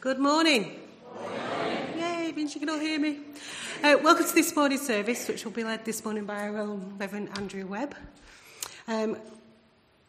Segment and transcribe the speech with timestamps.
[0.00, 0.78] Good morning.
[1.12, 1.98] morning.
[1.98, 3.18] Yay, means you can all hear me.
[3.82, 6.94] Uh, welcome to this morning's service, which will be led this morning by our own
[6.98, 7.96] Reverend Andrew Webb.
[8.86, 9.16] Um,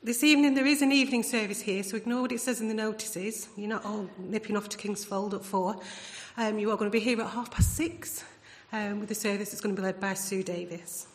[0.04, 2.76] this evening there is an evening service here, so ignore what it says in the
[2.76, 3.50] notices.
[3.58, 5.82] You're not all nipping off to Kingsfold at four.
[6.38, 8.24] Um, you are going to be here at half past six
[8.72, 11.08] um, with a service that's going to be led by Sue Davis.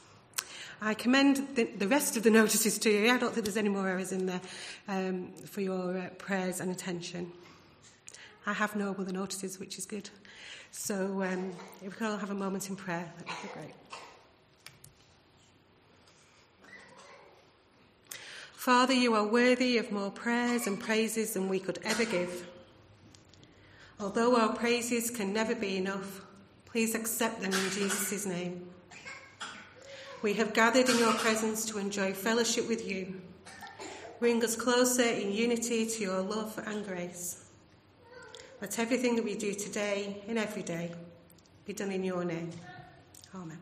[0.82, 3.12] I commend the, the rest of the notices to you.
[3.12, 4.40] I don't think there's any more errors in there
[4.88, 7.30] um, for your uh, prayers and attention.
[8.46, 10.10] I have no other notices, which is good.
[10.70, 13.74] So um, if we can all have a moment in prayer, that would be great.
[18.52, 22.46] Father, you are worthy of more prayers and praises than we could ever give.
[24.00, 26.22] Although our praises can never be enough,
[26.65, 28.66] please accept them in Jesus' name.
[30.22, 33.20] We have gathered in your presence to enjoy fellowship with you.
[34.18, 37.43] Bring us closer in unity to your love and grace.
[38.65, 40.90] Let everything that we do today and every day
[41.66, 42.51] be done in your name.
[43.34, 43.59] Amen.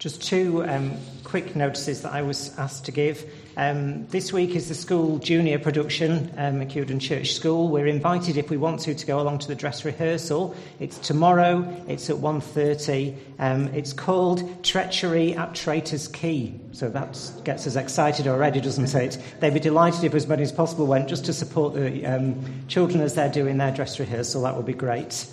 [0.00, 3.24] Just two um, quick notices that I was asked to give.
[3.56, 7.68] Um, this week is the school junior production, um, McEwen Church School.
[7.68, 10.54] We're invited, if we want to, to go along to the dress rehearsal.
[10.78, 11.66] It's tomorrow.
[11.88, 13.16] It's at 1.30.
[13.38, 16.60] Um, it's called Treachery at Traitor's Key.
[16.72, 19.18] So that gets us excited already, doesn't it?
[19.40, 23.00] They'd be delighted if as many as possible went just to support the um, children
[23.00, 24.42] as they're doing their dress rehearsal.
[24.42, 25.26] That would be great.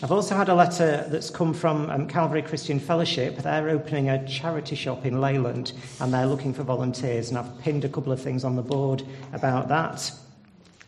[0.00, 3.36] I've also had a letter that's come from um, Calvary Christian Fellowship.
[3.38, 7.30] They're opening a charity shop in Leyland and they're looking for volunteers.
[7.30, 10.12] And I've pinned a couple of things on the board about that.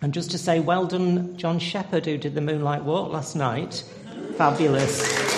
[0.01, 3.83] And just to say, well done, John Shepherd, who did the Moonlight Walk last night.
[4.37, 5.31] Fabulous.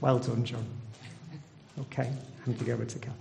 [0.00, 0.64] Well done, John.
[1.80, 2.12] Okay,
[2.44, 3.14] handing over to Cal.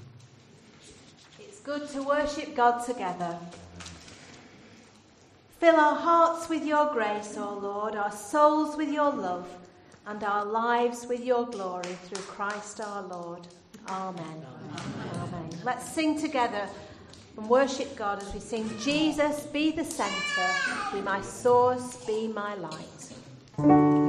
[1.39, 3.39] It's good to worship God together.
[5.65, 9.47] Fill our hearts with your grace, O Lord, our souls with your love,
[10.05, 13.47] and our lives with your glory through Christ our Lord.
[13.87, 14.23] Amen.
[14.23, 15.09] Amen.
[15.15, 15.49] Amen.
[15.63, 16.69] Let's sing together
[17.35, 22.53] and worship God as we sing Jesus, be the centre, be my source, be my
[22.53, 24.04] light.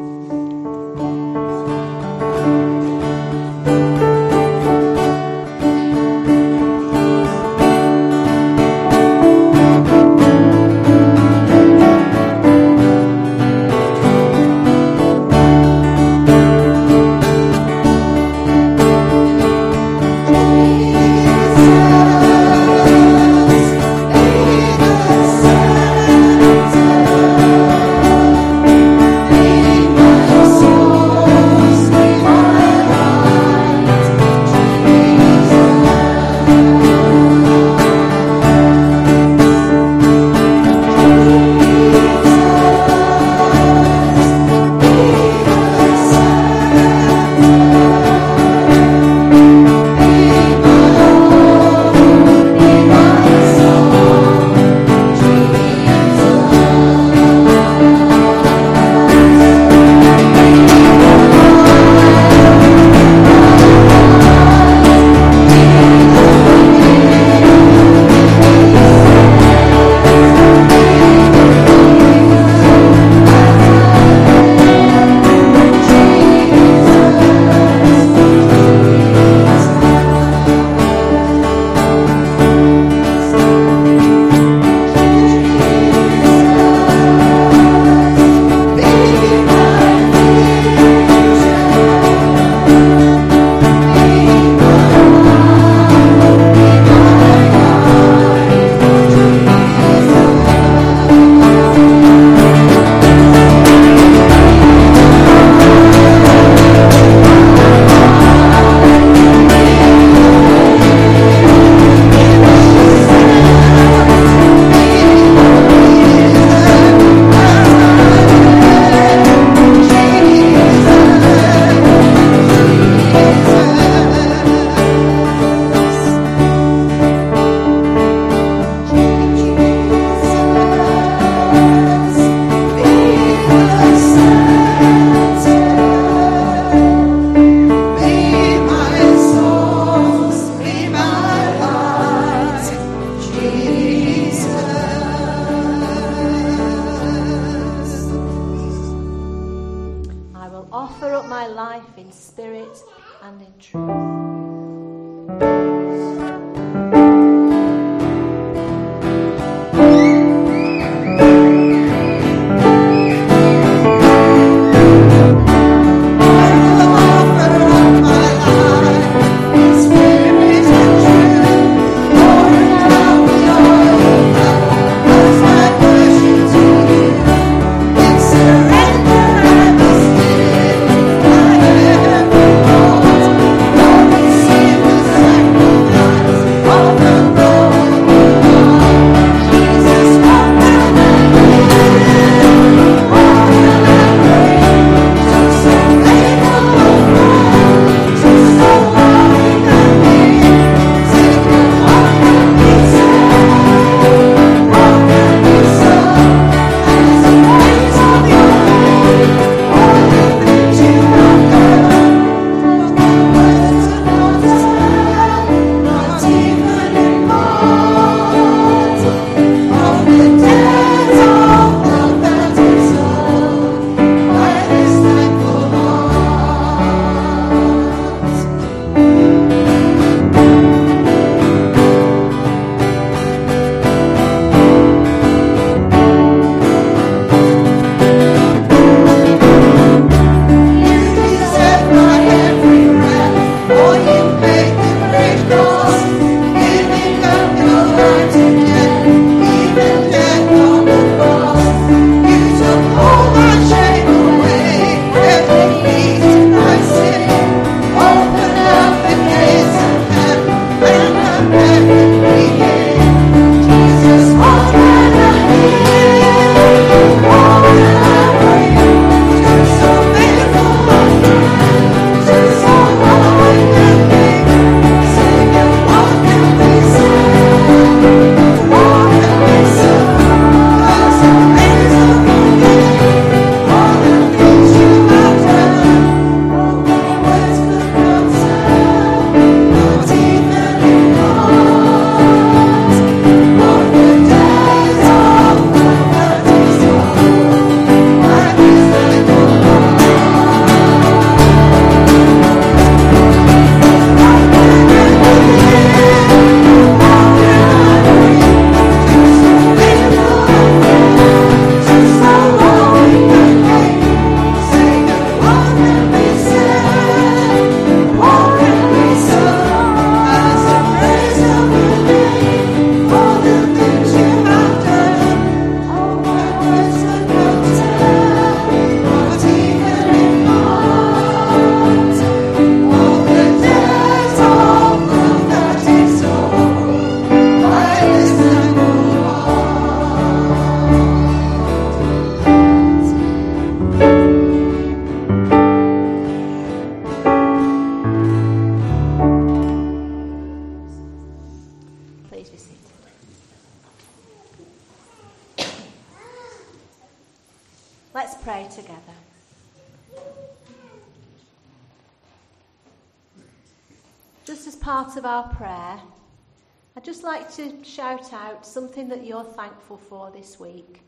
[367.07, 371.03] Just like to shout out something that you're thankful for this week.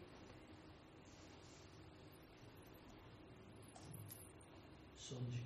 [4.97, 5.41] Sunshine.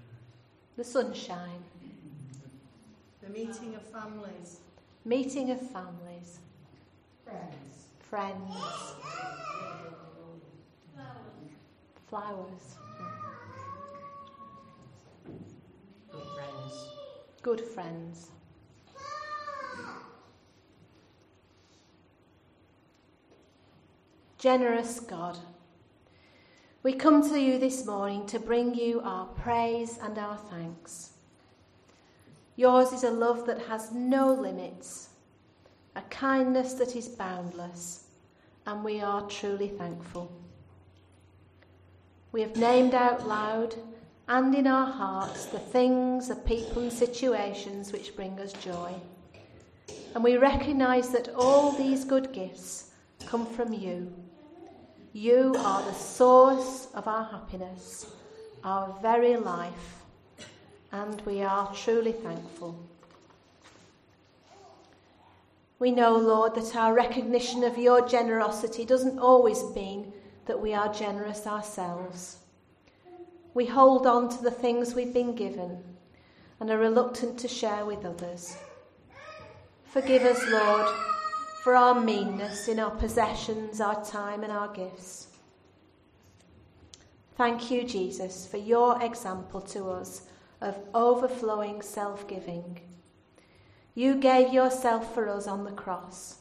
[0.77, 1.65] The sunshine,
[3.23, 4.61] The meeting of families.
[5.07, 6.39] meeting of families,
[7.25, 7.89] Friends.
[8.11, 8.55] friends,
[12.11, 12.77] flowers,
[16.11, 16.89] Good friends.
[17.43, 18.31] good friends.
[24.43, 25.39] Generous God,
[26.83, 31.13] we come to you this morning to bring you our praise and our thanks.
[32.57, 35.11] Yours is a love that has no limits,
[35.95, 38.09] a kindness that is boundless,
[38.67, 40.29] and we are truly thankful.
[42.33, 43.77] We have named out loud
[44.27, 48.93] and in our hearts the things, the people, and situations which bring us joy.
[50.17, 52.91] And we recognise that all these good gifts
[53.25, 54.13] come from you.
[55.15, 58.07] You are the source of our happiness,
[58.65, 60.03] our very life,
[60.91, 62.81] and we are truly thankful.
[65.79, 70.15] We know, Lord, that our recognition of your generosity doesn't always mean
[70.47, 72.39] that we are generous ourselves.
[73.53, 75.83] We hold on to the things we've been given
[76.59, 78.57] and are reluctant to share with others.
[79.85, 81.12] Forgive us, Lord,
[81.63, 85.29] for our meanness in our possessions, our time, and our gifts.
[87.37, 90.23] Thank you, Jesus, for your example to us
[90.61, 92.81] of overflowing self giving.
[93.95, 96.39] You gave yourself for us on the cross,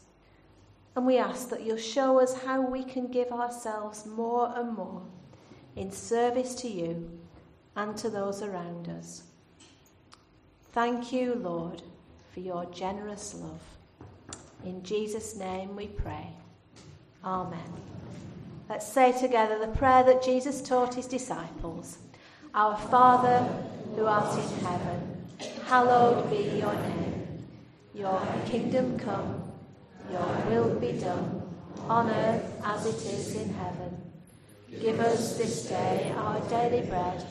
[0.95, 5.03] and we ask that you'll show us how we can give ourselves more and more
[5.75, 7.19] in service to you
[7.75, 9.23] and to those around us.
[10.71, 11.83] Thank you, Lord,
[12.33, 13.61] for your generous love.
[14.65, 16.27] In Jesus' name we pray.
[17.23, 17.59] Amen.
[18.69, 21.97] Let's say together the prayer that Jesus taught his disciples
[22.53, 23.39] Our Father,
[23.95, 25.27] who art in heaven,
[25.65, 27.45] hallowed be your name.
[27.93, 29.51] Your kingdom come,
[30.11, 31.41] your will be done,
[31.89, 34.01] on earth as it is in heaven.
[34.79, 37.25] Give us this day our daily bread,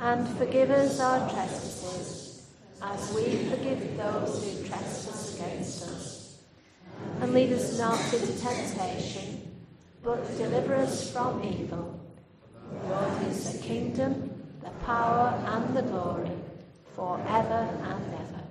[0.00, 2.48] and forgive us our trespasses,
[2.82, 6.17] as we forgive those who trespass against us.
[7.20, 9.50] And lead us not into temptation,
[10.02, 11.98] but deliver us from evil.
[12.86, 14.30] Yours is the kingdom,
[14.62, 16.30] the power, and the glory,
[16.94, 18.42] for ever and ever.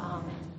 [0.00, 0.50] Amen.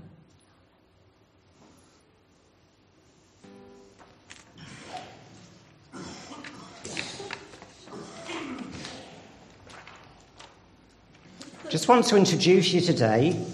[11.69, 13.45] Just want to introduce you today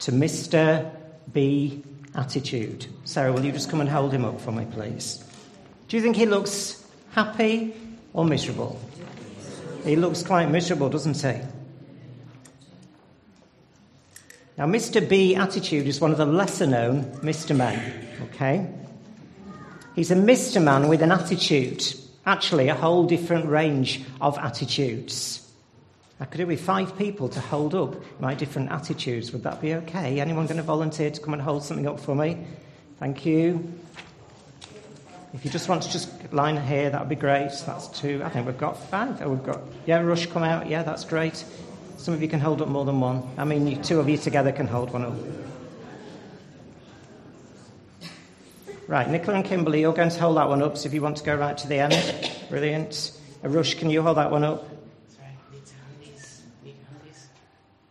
[0.00, 0.90] to Mr.
[1.32, 2.86] B Attitude.
[3.04, 5.24] Sarah, will you just come and hold him up for me, please?
[5.88, 7.74] Do you think he looks happy
[8.12, 8.80] or miserable?
[9.84, 11.40] He looks quite miserable, doesn't he?
[14.58, 15.08] Now, Mr.
[15.08, 17.56] B Attitude is one of the lesser known Mr.
[17.56, 18.68] Men, okay?
[19.96, 20.62] He's a Mr.
[20.62, 21.82] Man with an attitude,
[22.26, 25.39] actually, a whole different range of attitudes.
[26.20, 29.32] I could do with five people to hold up my different attitudes.
[29.32, 30.20] Would that be okay?
[30.20, 32.44] Anyone going to volunteer to come and hold something up for me?
[32.98, 33.72] Thank you.
[35.32, 37.50] If you just want to just line here, that would be great.
[37.64, 38.20] That's two.
[38.22, 39.22] I think we've got five.
[39.22, 40.68] Oh, we've got yeah, Rush come out.
[40.68, 41.42] Yeah, that's great.
[41.96, 43.22] Some of you can hold up more than one.
[43.38, 45.14] I mean, two of you together can hold one up.
[48.88, 50.76] Right, Nicola and Kimberly, you're going to hold that one up.
[50.76, 53.12] So if you want to go right to the end, brilliant.
[53.42, 54.79] Rush, can you hold that one up?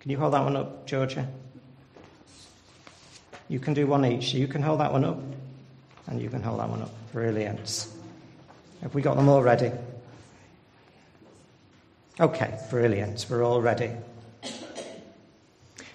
[0.09, 1.27] Can you hold that one up, Georgia?
[3.47, 4.33] You can do one each.
[4.33, 5.19] You can hold that one up,
[6.07, 6.89] and you can hold that one up.
[7.13, 7.87] Brilliant.
[8.81, 9.71] Have we got them all ready?
[12.19, 13.27] Okay, brilliant.
[13.29, 13.91] We're all ready.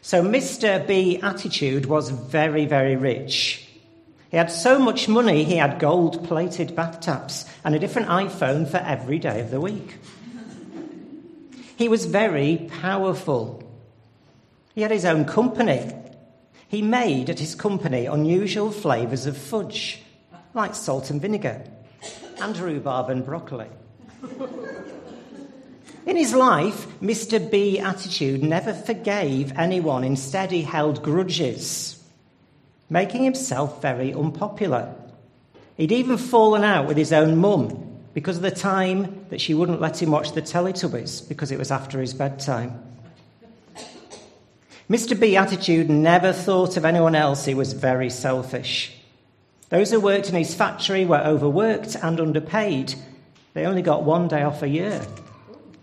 [0.00, 0.86] So, Mr.
[0.86, 3.68] B Attitude was very, very rich.
[4.30, 8.76] He had so much money, he had gold plated bathtubs and a different iPhone for
[8.76, 9.96] every day of the week.
[11.76, 13.63] He was very powerful.
[14.74, 15.92] He had his own company.
[16.68, 20.02] He made at his company unusual flavours of fudge,
[20.52, 21.62] like salt and vinegar,
[22.40, 23.68] and rhubarb and broccoli.
[26.06, 27.50] In his life, Mr.
[27.50, 32.02] B attitude never forgave anyone, instead, he held grudges.
[32.90, 34.94] making himself very unpopular.
[35.76, 39.80] He'd even fallen out with his own mum because of the time that she wouldn't
[39.80, 42.93] let him watch the Teletubbies because it was after his bedtime.
[44.88, 45.18] Mr.
[45.18, 48.92] Beatitude never thought of anyone else, he was very selfish.
[49.70, 52.94] Those who worked in his factory were overworked and underpaid.
[53.54, 55.00] They only got one day off a year,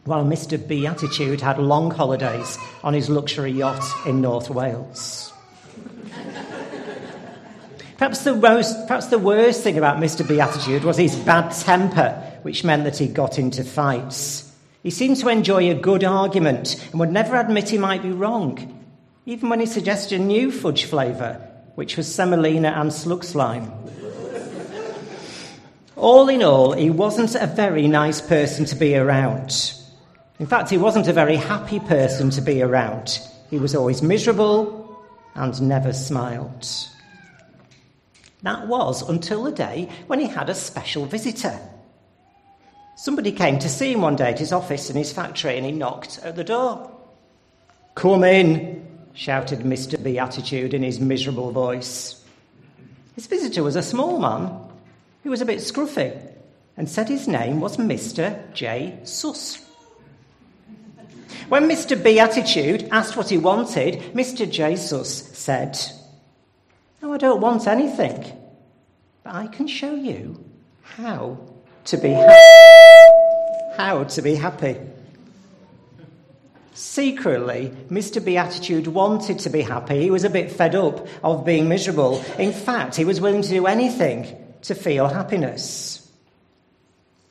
[0.05, 0.55] while Mr.
[0.67, 5.33] Beatitude had long holidays on his luxury yacht in North Wales.
[7.97, 10.27] Perhaps the, most, perhaps the worst thing about Mr.
[10.27, 14.55] Beatitude was his bad temper, which meant that he got into fights.
[14.83, 18.80] He seemed to enjoy a good argument and would never admit he might be wrong,
[19.25, 23.71] even when he suggested a new fudge flavour, which was semolina and slug slime.
[25.95, 29.73] all in all, he wasn't a very nice person to be around.
[30.39, 33.19] In fact, he wasn't a very happy person to be around.
[33.51, 36.67] He was always miserable and never smiled.
[38.41, 41.59] That was until the day when he had a special visitor.
[42.95, 45.71] Somebody came to see him one day at his office in his factory and he
[45.71, 46.91] knocked at the door.
[47.93, 50.01] Come in, shouted Mr.
[50.01, 52.23] Beatitude in his miserable voice.
[53.15, 54.57] His visitor was a small man
[55.23, 56.19] He was a bit scruffy
[56.77, 58.51] and said his name was Mr.
[58.53, 58.99] J.
[59.03, 59.63] Suss.
[61.49, 62.01] When Mr.
[62.01, 64.49] Beatitude asked what he wanted, Mr.
[64.49, 64.75] J.
[64.77, 65.77] Suss said,
[67.01, 68.23] no, I don't want anything.
[69.23, 70.43] But I can show you
[70.81, 71.37] how
[71.85, 73.77] to be happy.
[73.77, 74.77] How to be happy.
[76.73, 78.23] Secretly, Mr.
[78.23, 80.01] Beatitude wanted to be happy.
[80.01, 82.23] He was a bit fed up of being miserable.
[82.39, 86.09] In fact, he was willing to do anything to feel happiness.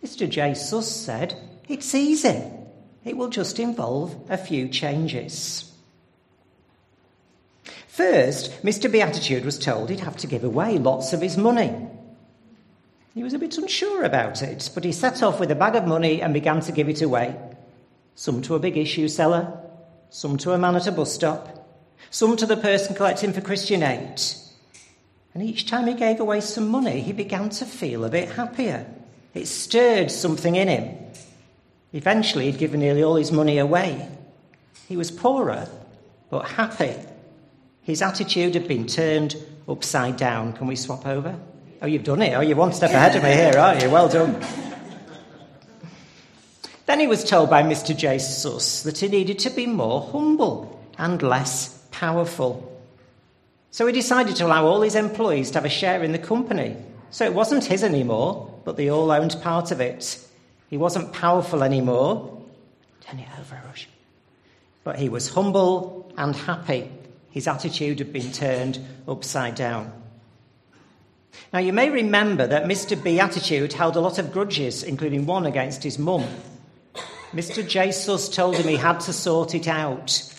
[0.04, 0.28] Mr.
[0.28, 0.54] J.
[0.54, 1.36] Suss said,
[1.68, 2.42] It's easy.
[3.04, 5.72] It will just involve a few changes.
[7.86, 8.90] First, Mr.
[8.90, 11.74] Beatitude was told he'd have to give away lots of his money.
[13.14, 15.86] He was a bit unsure about it, but he set off with a bag of
[15.86, 17.36] money and began to give it away.
[18.14, 19.52] Some to a big issue seller,
[20.10, 21.66] some to a man at a bus stop,
[22.10, 24.20] some to the person collecting for Christian Aid.
[25.32, 28.86] And each time he gave away some money, he began to feel a bit happier.
[29.32, 30.96] It stirred something in him.
[31.92, 34.08] Eventually, he'd given nearly all his money away.
[34.88, 35.68] He was poorer,
[36.30, 36.94] but happy.
[37.82, 39.36] His attitude had been turned
[39.68, 40.52] upside down.
[40.52, 41.38] Can we swap over?
[41.82, 42.34] Oh, you've done it.
[42.34, 43.90] Oh, you're one step ahead of me here, aren't you?
[43.90, 44.40] Well done.
[46.90, 47.96] Then he was told by Mr.
[47.96, 48.18] J.
[48.18, 52.82] Suss that he needed to be more humble and less powerful.
[53.70, 56.76] So he decided to allow all his employees to have a share in the company.
[57.12, 60.18] So it wasn't his anymore, but they all owned part of it.
[60.68, 62.42] He wasn't powerful anymore.
[63.02, 63.88] Turn it over, Rush.
[64.82, 66.90] But he was humble and happy.
[67.30, 69.92] His attitude had been turned upside down.
[71.52, 73.00] Now, you may remember that Mr.
[73.00, 76.26] Beatitude held a lot of grudges, including one against his mum.
[77.32, 77.66] Mr.
[77.66, 80.34] Jesus told him he had to sort it out.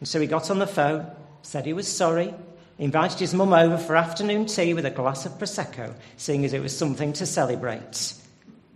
[0.00, 1.06] And so he got on the phone,
[1.42, 2.34] said he was sorry,
[2.78, 6.62] invited his mum over for afternoon tea with a glass of Prosecco, seeing as it
[6.62, 8.14] was something to celebrate.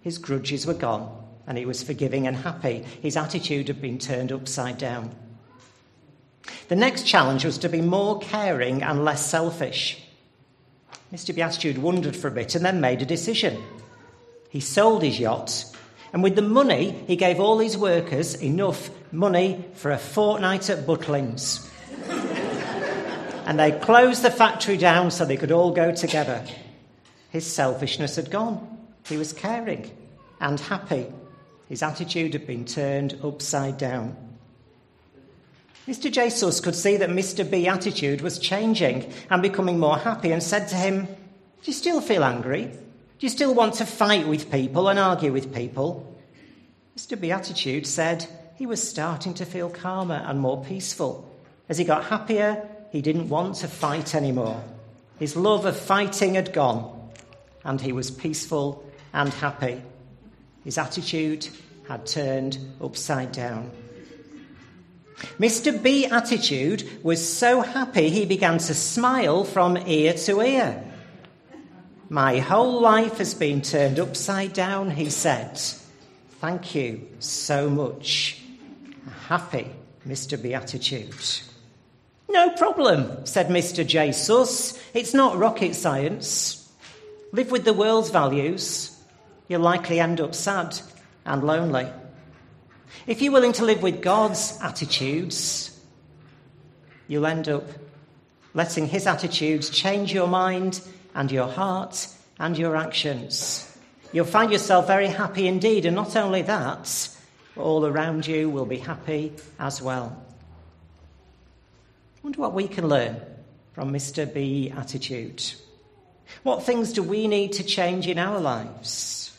[0.02, 1.10] His grudges were gone,
[1.46, 2.84] and he was forgiving and happy.
[3.00, 5.14] His attitude had been turned upside down.
[6.68, 10.02] The next challenge was to be more caring and less selfish.
[11.12, 11.34] Mr.
[11.34, 13.62] Beatitude wondered for a bit and then made a decision.
[14.50, 15.64] He sold his yacht,
[16.12, 20.86] and with the money, he gave all his workers enough money for a fortnight at
[20.86, 21.68] Butlins.
[23.46, 26.44] and they closed the factory down so they could all go together.
[27.30, 28.78] His selfishness had gone.
[29.06, 29.90] He was caring
[30.40, 31.06] and happy.
[31.68, 34.16] His attitude had been turned upside down.
[35.86, 36.10] Mr.
[36.10, 37.48] Jesus could see that Mr.
[37.48, 41.14] B's attitude was changing and becoming more happy and said to him, Do
[41.64, 42.72] you still feel angry?
[43.18, 46.14] Do you still want to fight with people and argue with people?
[46.98, 47.18] Mr.
[47.18, 48.26] Beatitude said
[48.56, 51.26] he was starting to feel calmer and more peaceful.
[51.70, 54.62] As he got happier, he didn't want to fight anymore.
[55.18, 57.10] His love of fighting had gone,
[57.64, 59.80] and he was peaceful and happy.
[60.62, 61.48] His attitude
[61.88, 63.70] had turned upside down.
[65.38, 65.82] Mr.
[65.82, 70.82] Beatitude was so happy he began to smile from ear to ear.
[72.08, 75.58] My whole life has been turned upside down, he said.
[76.40, 78.40] Thank you so much.
[79.26, 79.66] Happy,
[80.06, 80.40] Mr.
[80.40, 81.14] Beatitude.
[82.28, 83.84] No problem, said Mr.
[83.84, 84.12] J.
[84.12, 84.78] Suss.
[84.94, 86.72] It's not rocket science.
[87.32, 88.96] Live with the world's values.
[89.48, 90.78] You'll likely end up sad
[91.24, 91.88] and lonely.
[93.08, 95.76] If you're willing to live with God's attitudes,
[97.08, 97.64] you'll end up
[98.54, 100.80] letting his attitudes change your mind
[101.16, 102.06] and your heart
[102.38, 103.66] and your actions.
[104.12, 107.08] You'll find yourself very happy indeed, and not only that,
[107.56, 110.22] all around you will be happy as well.
[112.16, 113.20] I wonder what we can learn
[113.72, 114.32] from Mr.
[114.32, 115.42] B attitude.
[116.42, 119.36] What things do we need to change in our lives?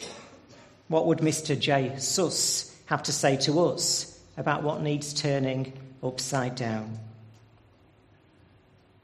[0.87, 1.57] What would Mr.
[1.57, 1.95] J.
[1.97, 6.97] Suss have to say to us about what needs turning upside down?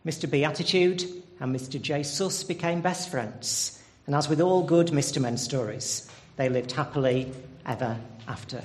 [0.05, 0.29] Mr.
[0.29, 1.03] B attitude
[1.39, 1.81] and Mr.
[1.81, 2.03] J.
[2.03, 3.81] Sus became best friends.
[4.05, 5.21] And as with all good Mr.
[5.21, 7.31] Men stories, they lived happily
[7.65, 8.61] ever after.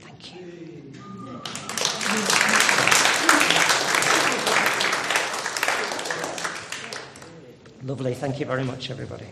[0.00, 0.92] Thank you.
[7.84, 8.14] Lovely.
[8.14, 9.26] Thank you very much, everybody.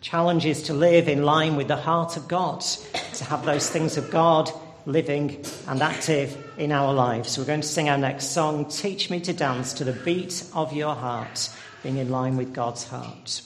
[0.00, 2.62] Challenge is to live in line with the heart of God,
[3.14, 4.50] to have those things of God
[4.86, 7.38] living and active in our lives.
[7.38, 10.72] We're going to sing our next song, Teach Me to Dance to the Beat of
[10.72, 11.50] Your Heart,
[11.82, 13.42] being in line with God's heart.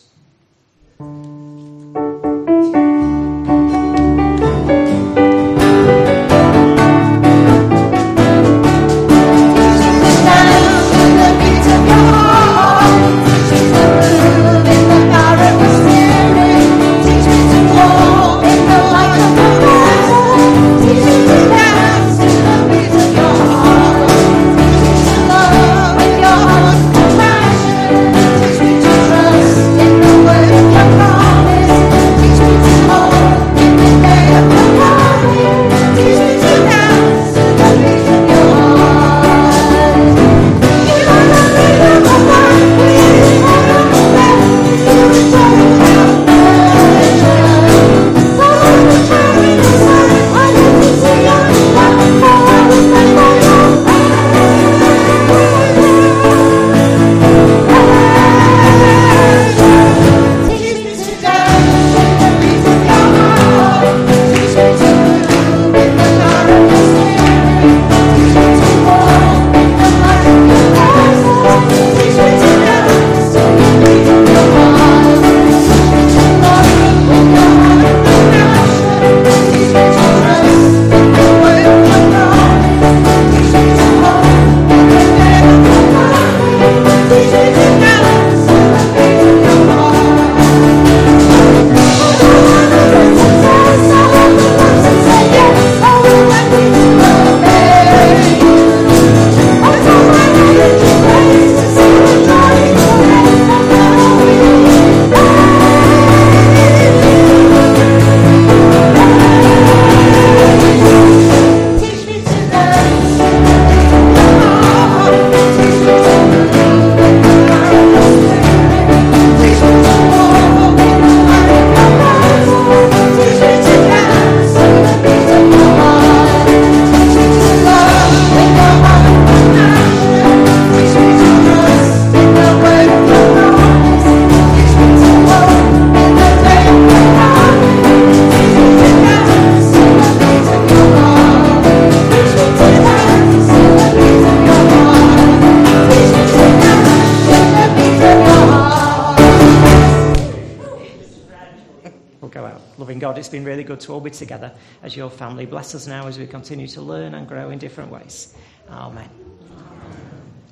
[153.27, 154.53] It's been really good to all be together
[154.85, 155.47] as your family.
[155.47, 158.37] Bless us now as we continue to learn and grow in different ways.
[158.71, 159.11] Amen.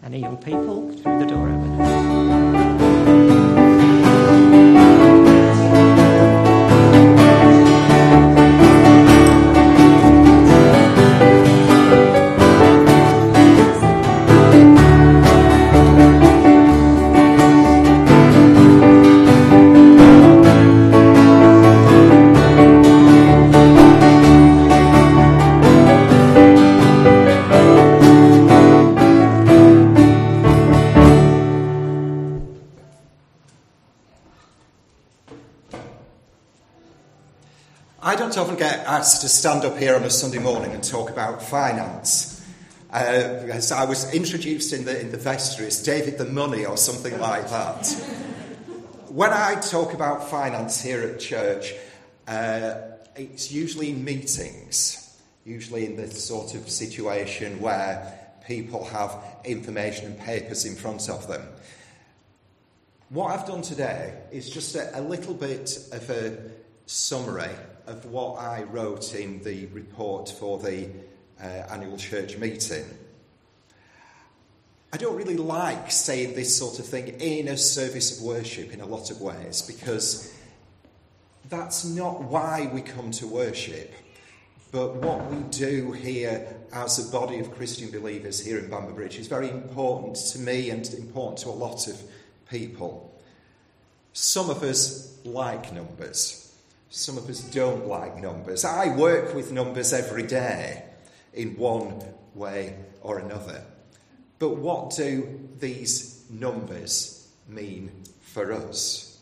[0.03, 0.84] Any young people
[39.05, 42.43] to stand up here on a Sunday morning and talk about finance.
[42.91, 47.19] Uh, I was introduced in the, in the vestry as David the Money or something
[47.21, 47.87] like that.
[49.09, 51.75] when I talk about finance here at church,
[52.27, 52.77] uh,
[53.15, 60.19] it's usually in meetings, usually in this sort of situation where people have information and
[60.19, 61.47] papers in front of them.
[63.11, 66.39] What I've done today is just a, a little bit of a
[66.87, 67.51] summary
[67.87, 70.89] of what I wrote in the report for the
[71.41, 72.85] uh, annual church meeting.
[74.93, 78.81] I don't really like saying this sort of thing in a service of worship in
[78.81, 80.33] a lot of ways because
[81.49, 83.93] that's not why we come to worship.
[84.71, 89.19] But what we do here as a body of Christian believers here in Bamber Bridge
[89.19, 92.01] is very important to me and important to a lot of
[92.51, 93.13] people.
[94.13, 96.44] Some of us like numbers,
[96.91, 98.65] some of us don't like numbers.
[98.65, 100.85] I work with numbers every day
[101.33, 102.03] in one
[102.35, 103.63] way or another.
[104.39, 109.19] But what do these numbers mean for us?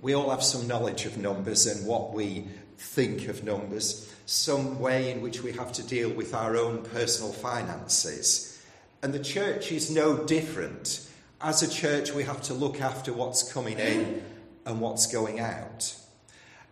[0.00, 2.44] We all have some knowledge of numbers and what we
[2.76, 7.32] think of numbers, some way in which we have to deal with our own personal
[7.32, 8.62] finances.
[9.02, 11.08] And the church is no different.
[11.40, 14.22] As a church, we have to look after what's coming in
[14.66, 15.94] and what's going out.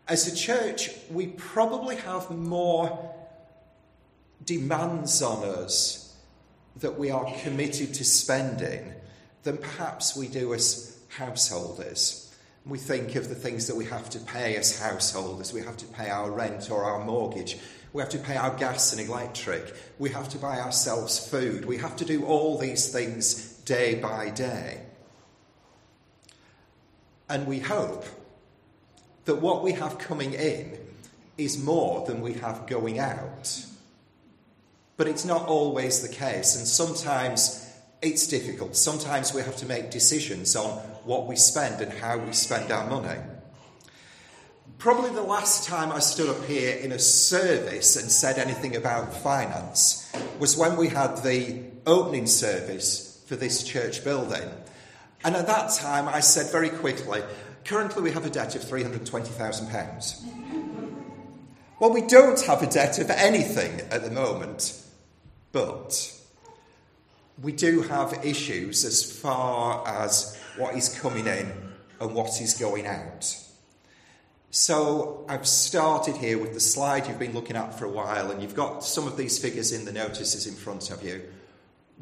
[0.08, 3.12] As a church, we probably have more
[4.44, 6.16] demands on us
[6.76, 8.92] that we are committed to spending
[9.42, 12.34] than perhaps we do as householders.
[12.64, 15.52] We think of the things that we have to pay as householders.
[15.52, 17.58] We have to pay our rent or our mortgage.
[17.92, 19.74] We have to pay our gas and electric.
[19.98, 21.64] We have to buy ourselves food.
[21.64, 24.82] We have to do all these things day by day.
[27.28, 28.04] And we hope
[29.26, 30.78] that what we have coming in
[31.36, 33.64] is more than we have going out.
[34.96, 37.62] But it's not always the case, and sometimes
[38.00, 38.76] it's difficult.
[38.76, 40.70] Sometimes we have to make decisions on
[41.04, 43.20] what we spend and how we spend our money.
[44.78, 49.14] Probably the last time I stood up here in a service and said anything about
[49.14, 54.48] finance was when we had the opening service for this church building.
[55.24, 57.22] And at that time, I said very quickly,
[57.66, 60.24] currently we have a debt of £320,000.
[61.78, 64.82] Well, we don't have a debt of anything at the moment.
[65.52, 66.12] But
[67.42, 71.52] we do have issues as far as what is coming in
[72.00, 73.36] and what is going out.
[74.50, 78.40] So I've started here with the slide you've been looking at for a while, and
[78.40, 81.22] you've got some of these figures in the notices in front of you.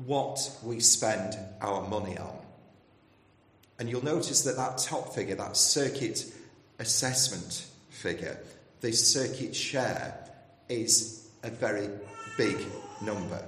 [0.04, 2.43] What we spend our money on.
[3.78, 6.32] And you'll notice that that top figure, that circuit
[6.78, 8.38] assessment figure,
[8.80, 10.18] the circuit share,
[10.68, 11.88] is a very
[12.36, 12.56] big
[13.02, 13.42] number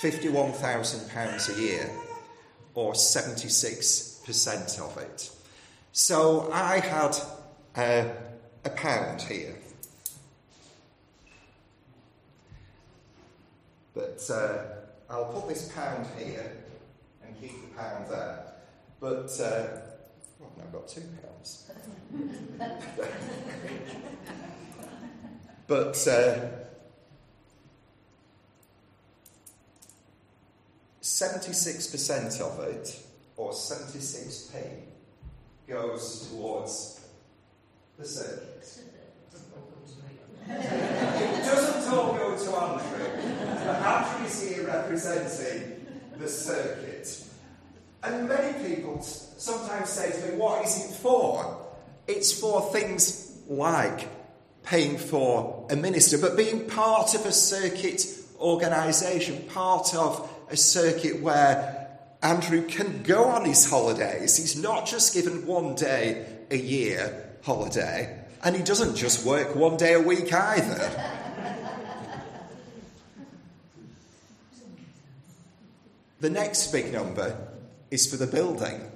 [0.00, 1.90] £51,000 a year,
[2.74, 5.30] or 76% of it.
[5.92, 7.16] So I had
[7.76, 8.08] uh,
[8.64, 9.54] a pound here.
[13.94, 14.58] But uh,
[15.08, 16.52] I'll put this pound here
[17.24, 18.53] and keep the pound there.
[19.04, 19.66] But, uh,
[20.38, 21.70] well, I've got two pounds.
[25.66, 26.38] but uh,
[31.02, 32.98] 76% of it,
[33.36, 34.54] or 76p,
[35.68, 37.06] goes towards
[37.98, 38.66] the circuit.
[40.48, 43.06] it doesn't all go to Andrew,
[43.66, 45.84] but Andrew is here representing
[46.16, 47.23] the circuit.
[48.04, 51.64] And many people sometimes say to me, What is it for?
[52.06, 54.08] It's for things like
[54.62, 58.06] paying for a minister, but being part of a circuit
[58.38, 61.88] organisation, part of a circuit where
[62.22, 64.36] Andrew can go on his holidays.
[64.36, 69.78] He's not just given one day a year holiday, and he doesn't just work one
[69.78, 70.90] day a week either.
[76.20, 77.53] the next big number
[77.94, 78.90] is for the building,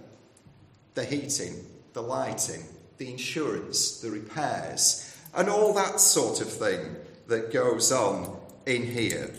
[0.95, 2.65] the heating, the lighting,
[2.97, 6.97] the insurance, the repairs, and all that sort of thing
[7.29, 9.33] that goes on in here.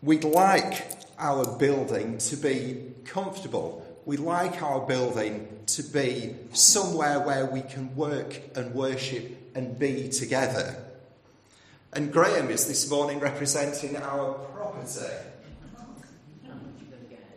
[0.00, 3.86] We'd like our building to be comfortable.
[4.06, 10.08] We'd like our building to be somewhere where we can work and worship and be
[10.08, 10.74] together.
[11.92, 15.04] And Graham is this morning representing our property.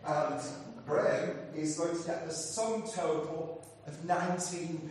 [0.05, 0.41] And
[0.85, 4.89] Graham is going to get the sum total of 19p.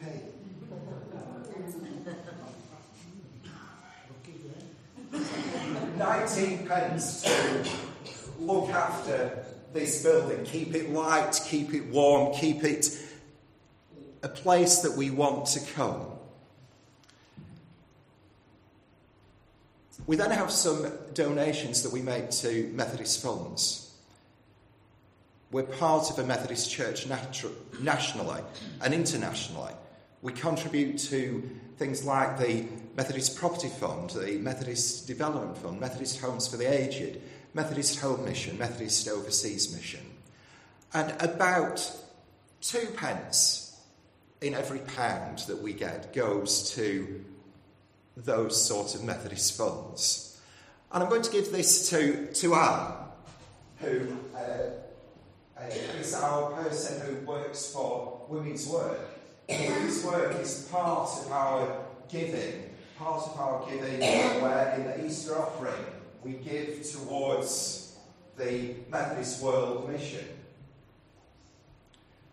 [5.99, 7.71] Nineteen pence to
[8.41, 12.99] look after this building, keep it light, keep it warm, keep it
[14.23, 16.07] a place that we want to come.
[20.07, 23.92] We then have some donations that we make to Methodist funds.
[25.53, 28.41] We're part of a Methodist church natu- nationally
[28.81, 29.75] and internationally.
[30.23, 32.65] We contribute to things like the
[32.97, 37.21] Methodist Property Fund, the Methodist Development Fund, Methodist Homes for the Aged,
[37.53, 40.01] Methodist Home Mission, Methodist Overseas Mission.
[40.95, 42.01] And about
[42.63, 43.79] two pence
[44.41, 47.23] in every pound that we get goes to
[48.17, 50.41] those sort of Methodist funds.
[50.93, 52.93] And I'm going to give this to, to Anne,
[53.81, 54.71] who uh,
[55.71, 58.99] is our person who works for Women's Work.
[59.49, 64.01] Women's Work is part of our giving, part of our giving
[64.43, 65.85] where in the Easter offering
[66.23, 67.97] we give towards
[68.37, 70.25] the Methodist World Mission.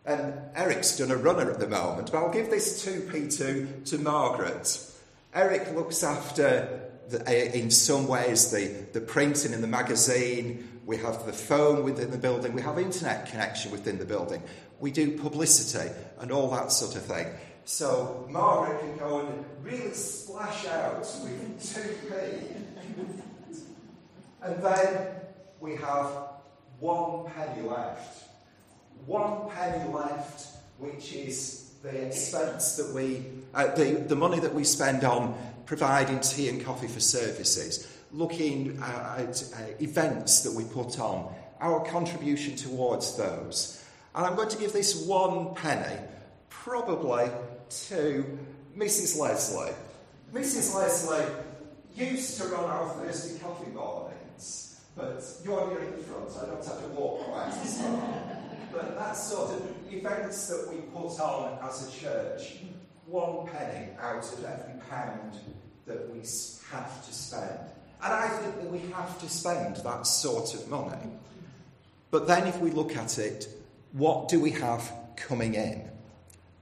[0.05, 3.97] And Eric's done a runner at the moment, but I'll give this 2p to, to
[4.01, 4.81] Margaret.
[5.33, 10.78] Eric looks after, the, uh, in some ways, the, the printing in the magazine.
[10.89, 12.54] We have the phone within the building.
[12.54, 14.41] We have internet connection within the building.
[14.80, 17.28] We do publicity and all that sort of thing.
[17.63, 22.56] So Margaret can go and really splash out with 2p.
[24.41, 25.08] and then
[25.60, 26.10] we have
[26.80, 28.28] one penny left.
[29.06, 30.47] One penny left,
[30.80, 36.19] which is the expense that we, uh, the, the money that we spend on providing
[36.21, 39.43] tea and coffee for services, looking at
[39.79, 43.83] events that we put on, our contribution towards those.
[44.15, 45.97] And I'm going to give this one penny,
[46.49, 47.29] probably
[47.87, 48.39] to
[48.75, 49.19] Mrs.
[49.19, 49.73] Leslie.
[50.33, 50.75] Mrs.
[50.75, 51.25] Leslie
[51.95, 56.65] used to run our Thursday coffee mornings, but you're here in the front, I don't
[56.65, 58.25] have to walk quite as far.
[58.71, 62.57] But that sort of events that we put on as a church,
[63.07, 65.39] one penny out of every pound
[65.87, 66.19] that we
[66.71, 67.59] have to spend.
[68.01, 71.12] And I think that we have to spend that sort of money.
[72.12, 73.47] But then if we look at it,
[73.91, 75.89] what do we have coming in?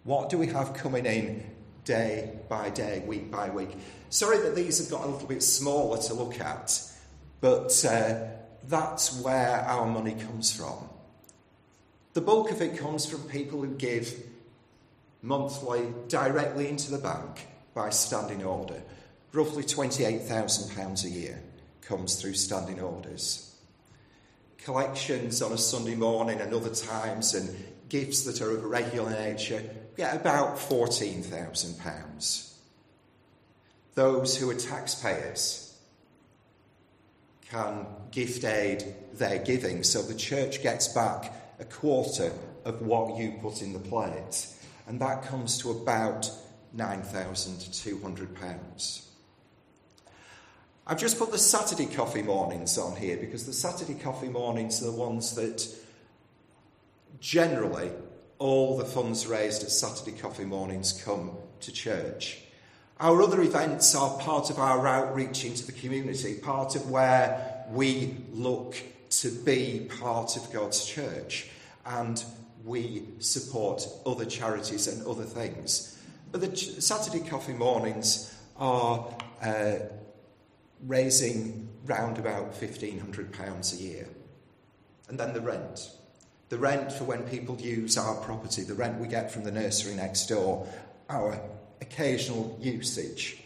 [0.04, 1.44] What do we have coming in
[1.84, 3.72] day by day, week by week?
[4.10, 6.82] Sorry that these have got a little bit smaller to look at,
[7.42, 8.26] but uh,
[8.68, 10.90] that's where our money comes from.
[12.14, 14.14] The bulk of it comes from people who give
[15.22, 18.82] monthly directly into the bank by standing order.
[19.34, 21.42] Roughly £28,000 a year
[21.82, 23.54] comes through standing orders.
[24.58, 27.54] Collections on a Sunday morning and other times, and
[27.90, 29.62] gifts that are of a regular nature,
[29.96, 32.54] get about £14,000.
[33.96, 35.78] Those who are taxpayers
[37.50, 42.32] can gift aid their giving, so the church gets back a quarter
[42.66, 44.48] of what you put in the plate,
[44.88, 46.30] and that comes to about
[46.76, 49.07] £9,200.
[50.90, 54.86] I've just put the Saturday coffee mornings on here because the Saturday coffee mornings are
[54.86, 55.68] the ones that
[57.20, 57.92] generally
[58.40, 62.40] all the funds raised at Saturday coffee mornings come to church.
[63.02, 68.16] Our other events are part of our outreach into the community, part of where we
[68.32, 71.50] look to be part of God's church
[71.86, 72.24] and
[72.64, 76.02] we support other charities and other things.
[76.32, 79.06] But the Saturday coffee mornings are
[79.42, 79.80] uh,
[80.86, 84.08] raising round about £1,500 a year.
[85.10, 85.90] And then the rent.
[86.50, 89.96] The rent for when people use our property, the rent we get from the nursery
[89.96, 90.68] next door,
[91.10, 91.40] our
[91.82, 93.44] occasional usage.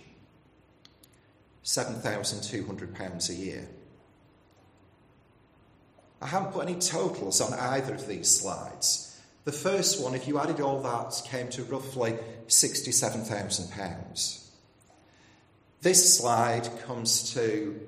[1.63, 3.67] £7,200 a year.
[6.21, 9.19] I haven't put any totals on either of these slides.
[9.43, 12.15] The first one, if you added all that, came to roughly
[12.47, 14.40] £67,000.
[15.81, 17.79] This slide comes to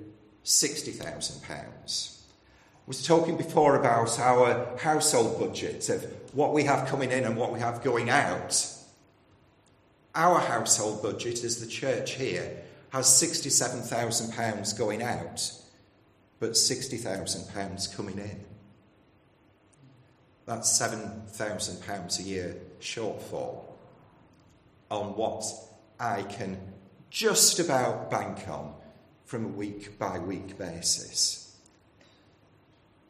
[0.44, 1.48] £60,000.
[1.52, 6.04] I was talking before about our household budget of
[6.34, 8.68] what we have coming in and what we have going out.
[10.16, 15.52] Our household budget as the church here has £67,000 going out,
[16.40, 18.44] but £60,000 coming in.
[20.48, 23.66] That's £7,000 a year shortfall
[24.90, 25.46] on what
[26.00, 26.73] I can
[27.14, 28.74] just about bank on
[29.24, 31.56] from a week by week basis.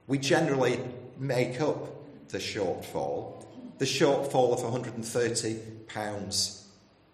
[0.07, 0.77] We generally
[1.17, 1.87] make up
[2.27, 3.45] the shortfall,
[3.77, 6.63] the shortfall of £130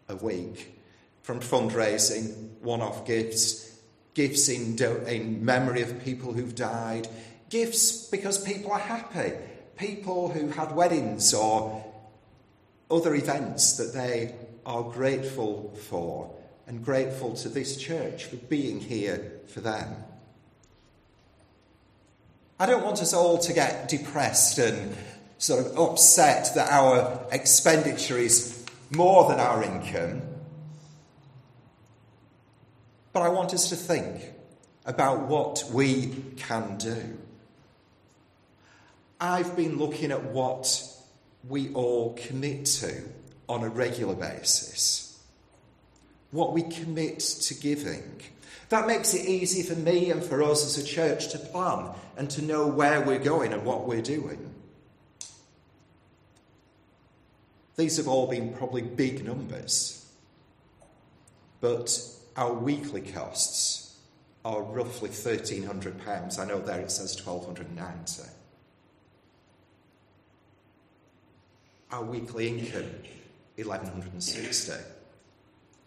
[0.09, 0.79] a week
[1.21, 3.79] from fundraising, one off gifts,
[4.15, 7.07] gifts in, do- in memory of people who've died,
[7.51, 9.33] gifts because people are happy,
[9.77, 11.85] people who had weddings or
[12.89, 14.33] other events that they
[14.65, 16.33] are grateful for
[16.69, 20.03] and grateful to this church for being here for them.
[22.59, 24.95] I don't want us all to get depressed and
[25.39, 30.21] sort of upset that our expenditure is more than our income.
[33.13, 34.21] But I want us to think
[34.85, 37.17] about what we can do.
[39.19, 40.83] I've been looking at what
[41.47, 43.03] we all commit to
[43.47, 45.08] on a regular basis,
[46.31, 48.21] what we commit to giving.
[48.69, 52.29] That makes it easy for me and for us as a church to plan and
[52.31, 54.53] to know where we're going and what we're doing.
[57.77, 60.05] These have all been probably big numbers,
[61.61, 61.97] but
[62.35, 63.97] our weekly costs
[64.45, 66.39] are roughly £1,300.
[66.39, 68.23] I know there it says 1290
[71.91, 72.91] Our weekly income,
[73.55, 74.98] 1160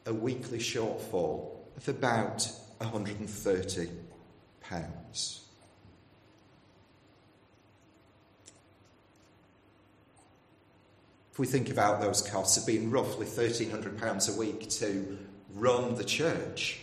[0.07, 2.49] A weekly shortfall of about
[2.79, 3.89] 130
[4.61, 5.43] pounds.
[11.33, 15.19] If we think about those costs, have been roughly £1,300 a week to
[15.55, 16.81] run the church.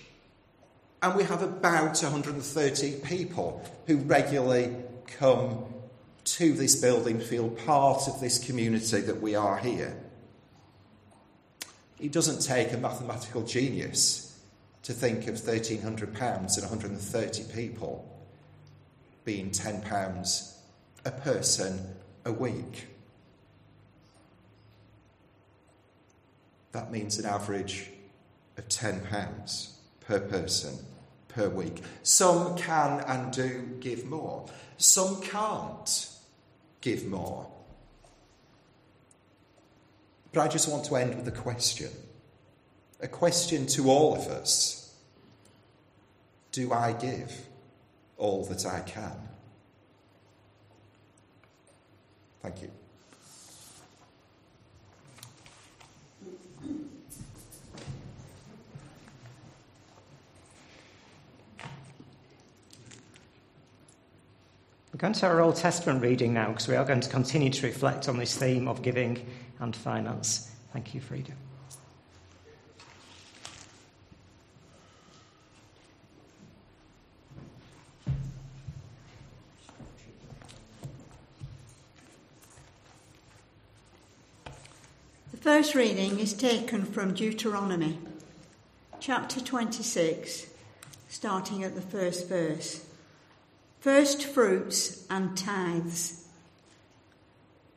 [1.03, 4.75] And we have about 130 people who regularly
[5.17, 5.65] come
[6.23, 9.95] to this building, feel part of this community that we are here.
[11.99, 14.39] It doesn't take a mathematical genius
[14.83, 18.09] to think of £1,300 and 130 people
[19.25, 20.53] being £10
[21.05, 21.95] a person
[22.25, 22.87] a week.
[26.71, 27.89] That means an average
[28.57, 29.69] of £10
[30.01, 30.77] per person
[31.27, 31.83] per week.
[32.03, 34.45] Some can and do give more,
[34.77, 36.09] some can't
[36.81, 37.51] give more.
[40.31, 41.91] But I just want to end with a question
[43.01, 44.93] a question to all of us
[46.51, 47.31] Do I give
[48.17, 49.15] all that I can?
[52.41, 52.71] Thank you.
[64.91, 67.65] We're going to our Old Testament reading now because we are going to continue to
[67.67, 69.25] reflect on this theme of giving
[69.59, 70.51] and finance.
[70.73, 71.33] Thank you, Frida.
[85.31, 87.97] The first reading is taken from Deuteronomy,
[88.99, 90.47] chapter 26,
[91.07, 92.85] starting at the first verse
[93.79, 96.18] first fruits and tithes.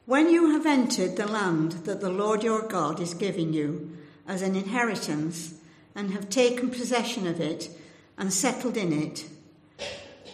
[0.04, 3.96] When you have entered the land that the Lord your God is giving you
[4.26, 5.54] as an inheritance
[5.94, 7.70] and have taken possession of it
[8.18, 9.24] and settled in it,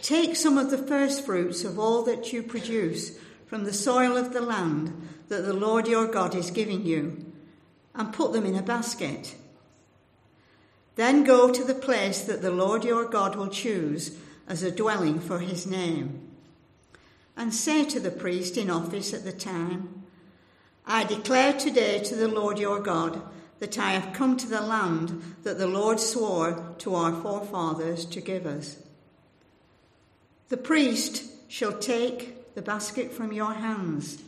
[0.01, 4.33] take some of the first fruits of all that you produce from the soil of
[4.33, 7.31] the land that the Lord your God is giving you
[7.93, 9.35] and put them in a basket.
[10.95, 14.17] Then go to the place that the Lord your God will choose
[14.47, 16.28] as a dwelling for his name.
[17.39, 20.03] And say to the priest in office at the time,
[20.85, 23.21] I declare today to the Lord your God
[23.59, 28.19] that I have come to the land that the Lord swore to our forefathers to
[28.19, 28.77] give us.
[30.49, 34.21] The priest shall take the basket from your hands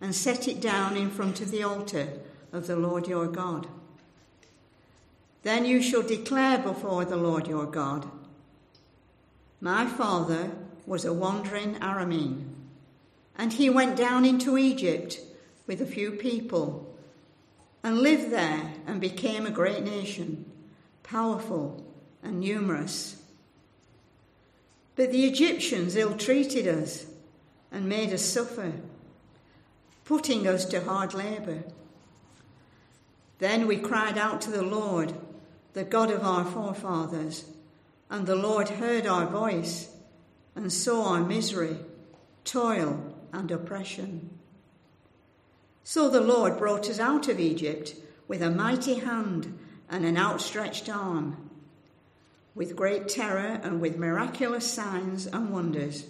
[0.00, 2.08] and set it down in front of the altar
[2.52, 3.66] of the Lord your God.
[5.42, 8.08] Then you shall declare before the Lord your God
[9.60, 10.52] my father
[10.86, 12.47] was a wandering Aramean,
[13.38, 15.20] and he went down into Egypt
[15.66, 16.94] with a few people
[17.82, 20.44] and lived there and became a great nation,
[21.02, 21.86] powerful
[22.22, 23.22] and numerous.
[24.96, 27.06] But the Egyptians ill treated us
[27.70, 28.72] and made us suffer,
[30.04, 31.62] putting us to hard labour.
[33.38, 35.14] Then we cried out to the Lord,
[35.74, 37.44] the God of our forefathers
[38.10, 39.88] and the Lord heard our voice
[40.54, 41.76] and saw our misery,
[42.44, 44.30] toil, and oppression.
[45.84, 47.94] So the Lord brought us out of Egypt
[48.26, 49.58] with a mighty hand
[49.88, 51.50] and an outstretched arm,
[52.54, 56.06] with great terror and with miraculous signs and wonders.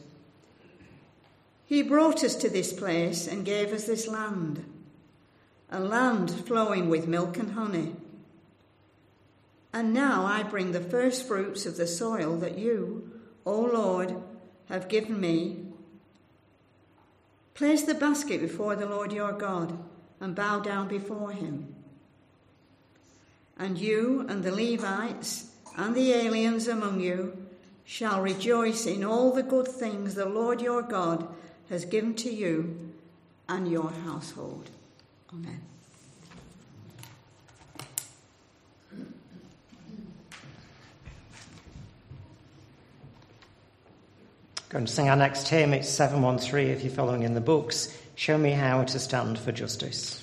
[1.64, 4.64] He brought us to this place and gave us this land,
[5.71, 7.95] a land flowing with milk and honey
[9.73, 13.11] and now I bring the first fruits of the soil that you,
[13.45, 14.16] O Lord,
[14.69, 15.66] have given me.
[17.59, 19.77] Place the basket before the Lord your God
[20.21, 21.75] and bow down before him.
[23.59, 27.37] And you and the Levites and the aliens among you
[27.85, 31.27] shall rejoice in all the good things the Lord your God
[31.69, 32.93] has given to you
[33.49, 34.71] and your household.
[35.33, 35.61] Amen.
[44.69, 45.73] Going to sing our next hymn.
[45.73, 47.97] It's 713 if you're following in the books.
[48.16, 50.23] Show me how to stand for justice.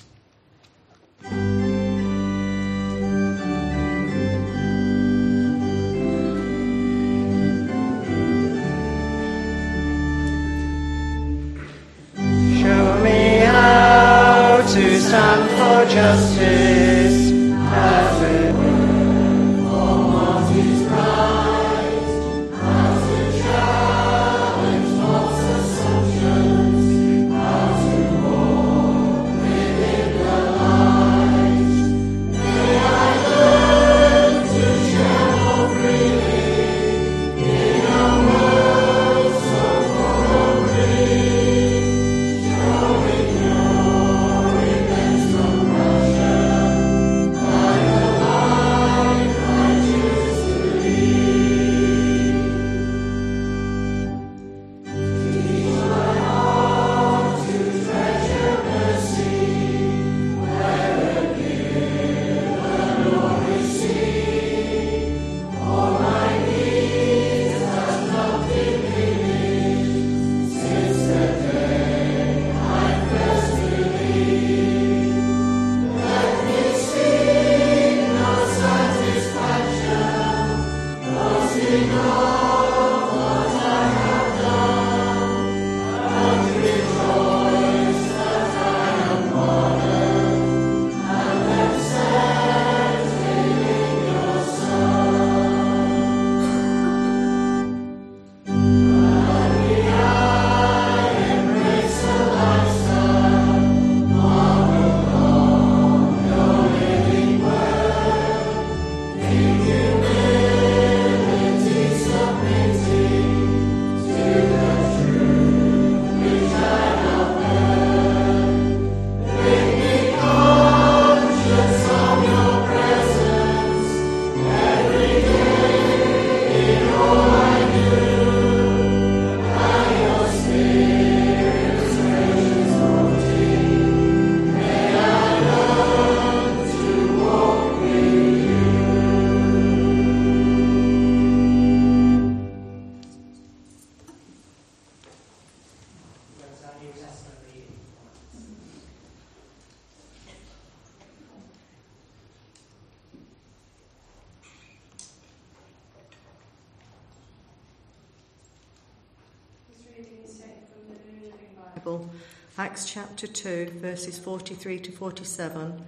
[163.26, 165.84] Chapter 2, verses 43 to 47,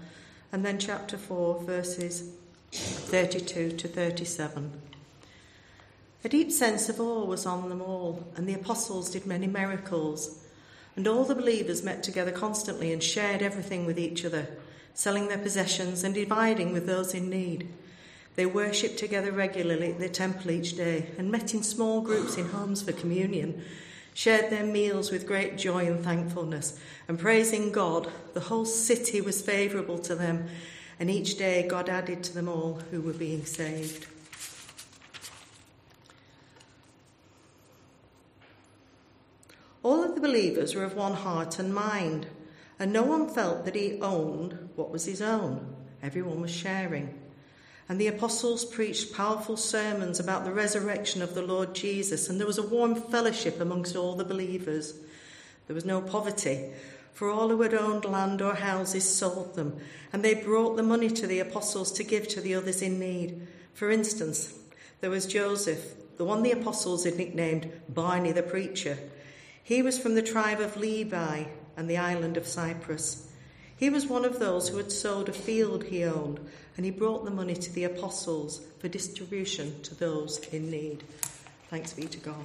[0.51, 2.33] and then chapter 4, verses
[2.73, 4.73] 32 to 37.
[6.25, 10.43] A deep sense of awe was on them all, and the apostles did many miracles.
[10.97, 14.49] And all the believers met together constantly and shared everything with each other,
[14.95, 17.69] selling their possessions and dividing with those in need.
[18.35, 22.49] They worshipped together regularly at the temple each day and met in small groups in
[22.49, 23.63] homes for communion,
[24.19, 29.41] shared their meals with great joy and thankfulness, and praising God, the whole city was
[29.41, 30.49] favourable to them,
[30.99, 34.09] and each day God added to them all who were being saved.
[39.85, 42.27] All of the believers were of one heart and mind,
[42.77, 45.77] and no one felt that he owned what was his own.
[46.03, 47.18] Everyone was sharing.
[47.89, 52.47] And the apostles preached powerful sermons about the resurrection of the Lord Jesus, and there
[52.47, 54.95] was a warm fellowship amongst all the believers.
[55.67, 56.71] There was no poverty,
[57.15, 59.79] for all who had owned land or houses sold them,
[60.13, 63.47] and they brought the money to the apostles to give to the others in need.
[63.73, 64.59] For instance,
[65.01, 68.99] there was Joseph, the one the apostles had nicknamed Barney the preacher.
[69.63, 71.45] He was from the tribe of Levi
[71.77, 73.31] and the island of Cyprus.
[73.77, 76.41] He was one of those who had sold a field he owned,
[76.79, 81.03] and he brought the money to the apostles for distribution to those in need.
[81.71, 82.37] Thanks be to God.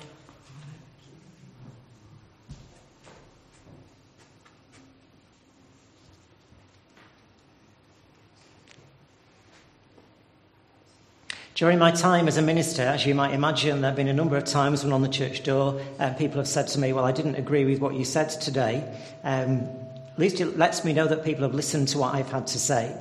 [11.53, 14.36] During my time as a minister, as you might imagine, there have been a number
[14.36, 17.11] of times when on the church door uh, people have said to me, Well, I
[17.11, 18.84] didn't agree with what you said today.
[19.23, 19.69] Um,
[20.11, 22.59] at least it lets me know that people have listened to what I've had to
[22.59, 22.97] say.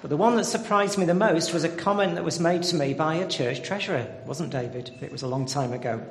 [0.00, 2.76] But the one that surprised me the most was a comment that was made to
[2.76, 3.98] me by a church treasurer.
[3.98, 6.02] It wasn't David, it was a long time ago.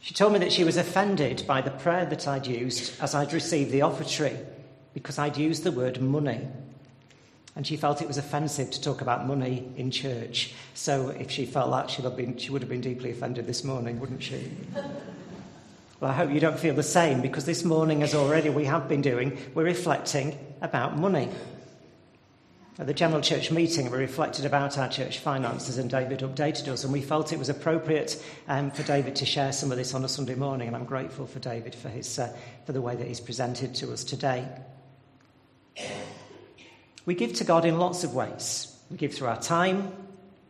[0.00, 3.32] She told me that she was offended by the prayer that I'd used as I'd
[3.32, 4.36] received the offertory
[4.94, 6.46] because I'd used the word money.
[7.56, 10.52] And she felt it was offensive to talk about money in church.
[10.74, 13.64] So if she felt that, she'd have been, she would have been deeply offended this
[13.64, 14.50] morning, wouldn't she?
[16.00, 18.88] Well, I hope you don't feel the same because this morning, as already we have
[18.88, 21.28] been doing, we're reflecting about money.
[22.80, 26.84] At the General Church meeting, we reflected about our church finances, and David updated us,
[26.84, 30.04] and we felt it was appropriate um, for David to share some of this on
[30.04, 32.32] a Sunday morning, and I'm grateful for David for, his, uh,
[32.66, 34.46] for the way that he's presented to us today.
[37.04, 38.72] We give to God in lots of ways.
[38.92, 39.92] We give through our time,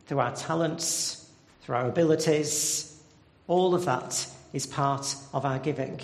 [0.05, 1.31] through our talents,
[1.62, 3.03] through our abilities.
[3.47, 5.99] All of that is part of our giving.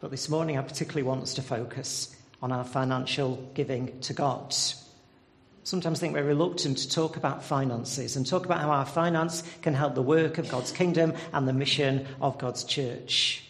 [0.00, 4.54] But this morning, I particularly want us to focus on our financial giving to God
[5.64, 9.74] sometimes think we're reluctant to talk about finances and talk about how our finance can
[9.74, 13.44] help the work of God's kingdom and the mission of God's church.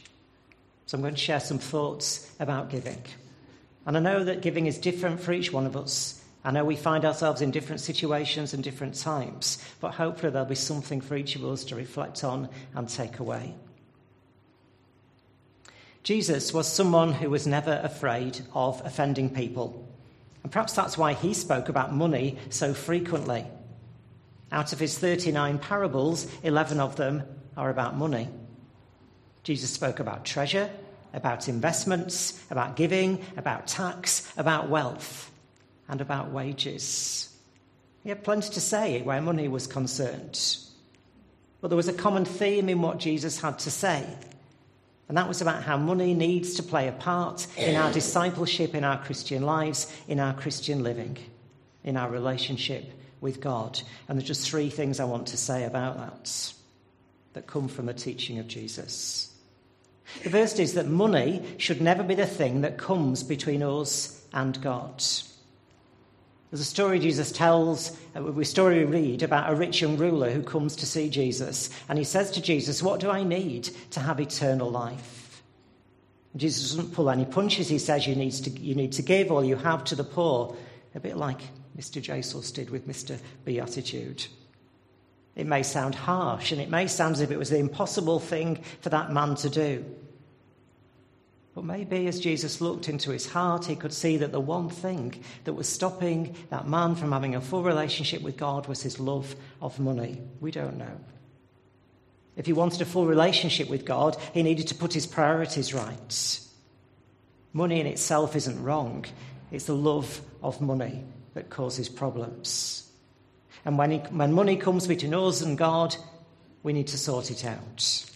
[0.86, 3.02] So I'm going to share some thoughts about giving.
[3.86, 6.22] And I know that giving is different for each one of us.
[6.44, 10.54] I know we find ourselves in different situations and different times, but hopefully there'll be
[10.54, 13.54] something for each of us to reflect on and take away.
[16.02, 19.86] Jesus was someone who was never afraid of offending people.
[20.42, 23.46] And perhaps that's why he spoke about money so frequently.
[24.52, 27.22] Out of his 39 parables, 11 of them
[27.56, 28.28] are about money.
[29.42, 30.70] Jesus spoke about treasure,
[31.12, 35.30] about investments, about giving, about tax, about wealth,
[35.88, 37.34] and about wages.
[38.02, 40.40] He had plenty to say where money was concerned.
[41.60, 44.06] But there was a common theme in what Jesus had to say.
[45.10, 48.84] And that was about how money needs to play a part in our discipleship, in
[48.84, 51.18] our Christian lives, in our Christian living,
[51.82, 52.84] in our relationship
[53.20, 53.80] with God.
[54.06, 56.52] And there's just three things I want to say about that
[57.32, 59.34] that come from the teaching of Jesus.
[60.22, 64.62] The first is that money should never be the thing that comes between us and
[64.62, 65.02] God.
[66.50, 70.30] There's a story Jesus tells, uh, a story we read about a rich young ruler
[70.30, 71.70] who comes to see Jesus.
[71.88, 75.42] And he says to Jesus, What do I need to have eternal life?
[76.32, 77.68] And Jesus doesn't pull any punches.
[77.68, 80.56] He says, you need, to, you need to give all you have to the poor.
[80.94, 81.40] A bit like
[81.76, 82.02] Mr.
[82.02, 83.18] Jesus did with Mr.
[83.44, 84.26] Beatitude.
[85.36, 88.62] It may sound harsh and it may sound as if it was the impossible thing
[88.80, 89.84] for that man to do.
[91.54, 95.22] But maybe as Jesus looked into his heart, he could see that the one thing
[95.44, 99.34] that was stopping that man from having a full relationship with God was his love
[99.60, 100.22] of money.
[100.40, 101.00] We don't know.
[102.36, 106.40] If he wanted a full relationship with God, he needed to put his priorities right.
[107.52, 109.04] Money in itself isn't wrong,
[109.50, 112.88] it's the love of money that causes problems.
[113.64, 115.96] And when, he, when money comes between us and God,
[116.62, 118.09] we need to sort it out.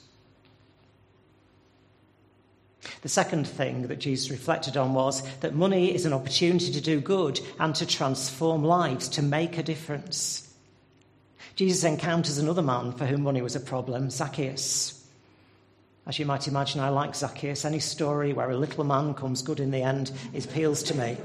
[3.03, 7.01] The second thing that Jesus reflected on was that money is an opportunity to do
[7.01, 10.53] good and to transform lives, to make a difference.
[11.57, 15.07] Jesus encounters another man for whom money was a problem, Zacchaeus.
[16.07, 17.65] As you might imagine, I like Zacchaeus.
[17.65, 21.17] Any story where a little man comes good in the end appeals to me.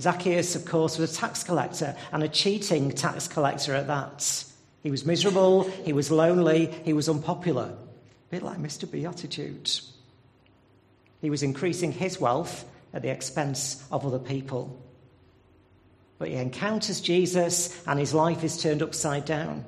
[0.00, 4.44] Zacchaeus, of course, was a tax collector and a cheating tax collector at that.
[4.82, 7.74] He was miserable, he was lonely, he was unpopular
[8.30, 8.90] bit like Mr.
[8.90, 9.70] Beatitude.
[11.20, 14.80] He was increasing his wealth at the expense of other people.
[16.18, 19.64] But he encounters Jesus and his life is turned upside down.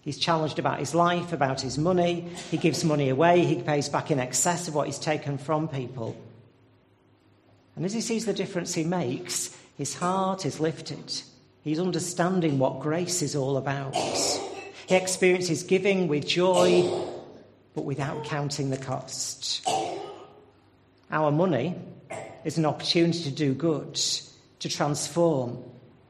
[0.00, 2.28] He's challenged about his life, about his money.
[2.50, 3.44] He gives money away.
[3.44, 6.16] He pays back in excess of what he's taken from people.
[7.74, 11.12] And as he sees the difference he makes, his heart is lifted.
[11.62, 13.94] He's understanding what grace is all about.
[14.86, 16.88] He experiences giving with joy
[17.76, 19.68] but without counting the cost.
[21.10, 21.76] Our money
[22.42, 23.94] is an opportunity to do good,
[24.60, 25.62] to transform,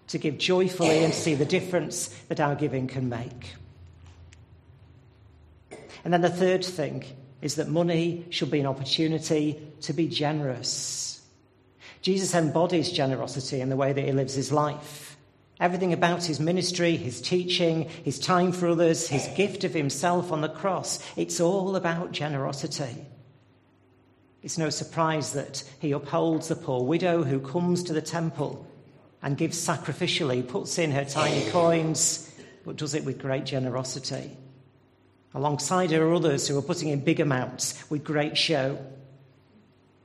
[0.06, 3.56] to give joyfully and see the difference that our giving can make.
[6.04, 7.04] And then the third thing
[7.42, 11.20] is that money should be an opportunity to be generous.
[12.00, 15.15] Jesus embodies generosity in the way that he lives his life.
[15.59, 20.42] Everything about his ministry, his teaching, his time for others, his gift of himself on
[20.42, 23.07] the cross, it's all about generosity.
[24.42, 28.66] It's no surprise that he upholds the poor widow who comes to the temple
[29.22, 32.32] and gives sacrificially, puts in her tiny coins,
[32.64, 34.30] but does it with great generosity.
[35.34, 38.78] Alongside her are others who are putting in big amounts with great show.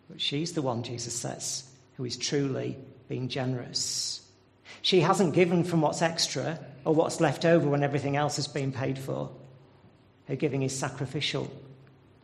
[0.10, 2.78] But she's the one, Jesus says, who is truly
[3.10, 4.21] being generous.
[4.82, 8.72] She hasn't given from what's extra or what's left over when everything else has been
[8.72, 9.30] paid for.
[10.28, 11.52] Her giving is sacrificial.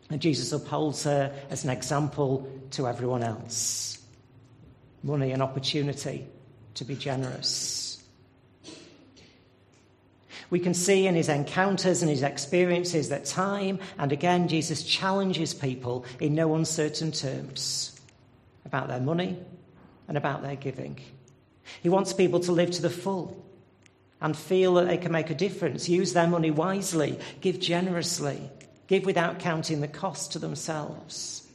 [0.09, 3.99] And Jesus upholds her as an example to everyone else.
[5.03, 6.25] Money and opportunity
[6.75, 8.01] to be generous.
[10.49, 15.53] We can see in his encounters and his experiences that time and again Jesus challenges
[15.53, 17.99] people in no uncertain terms
[18.65, 19.37] about their money
[20.07, 20.99] and about their giving.
[21.81, 23.43] He wants people to live to the full
[24.21, 28.39] and feel that they can make a difference, use their money wisely, give generously,
[28.87, 31.47] give without counting the cost to themselves.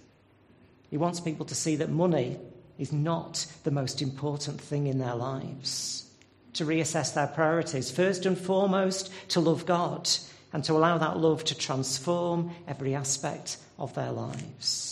[0.91, 2.39] He wants people to see that money
[2.79, 6.09] is not the most important thing in their lives,
[6.55, 7.91] to reassess their priorities.
[7.91, 10.09] First and foremost, to love God
[10.53, 14.92] and to allow that love to transform every aspect of their lives.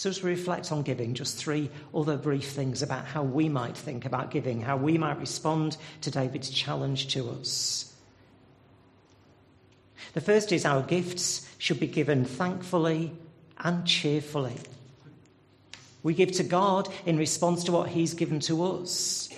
[0.00, 3.76] So, as we reflect on giving, just three other brief things about how we might
[3.76, 7.94] think about giving, how we might respond to David's challenge to us.
[10.14, 13.12] The first is our gifts should be given thankfully
[13.58, 14.56] and cheerfully.
[16.02, 19.28] We give to God in response to what He's given to us.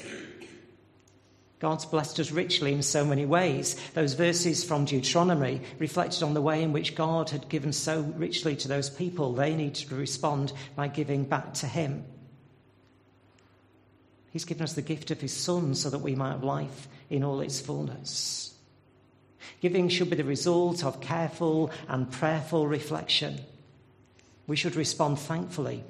[1.62, 3.76] God's blessed us richly in so many ways.
[3.94, 8.56] Those verses from Deuteronomy reflected on the way in which God had given so richly
[8.56, 9.32] to those people.
[9.32, 12.04] They needed to respond by giving back to Him.
[14.32, 17.22] He's given us the gift of His Son so that we might have life in
[17.22, 18.56] all its fullness.
[19.60, 23.38] Giving should be the result of careful and prayerful reflection.
[24.48, 25.84] We should respond thankfully,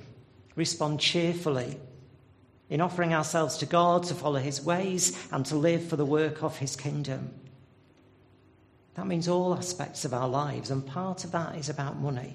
[0.55, 1.79] respond cheerfully
[2.73, 6.43] in offering ourselves to God to follow his ways and to live for the work
[6.43, 7.31] of his kingdom.
[8.95, 12.35] That means all aspects of our lives, and part of that is about money.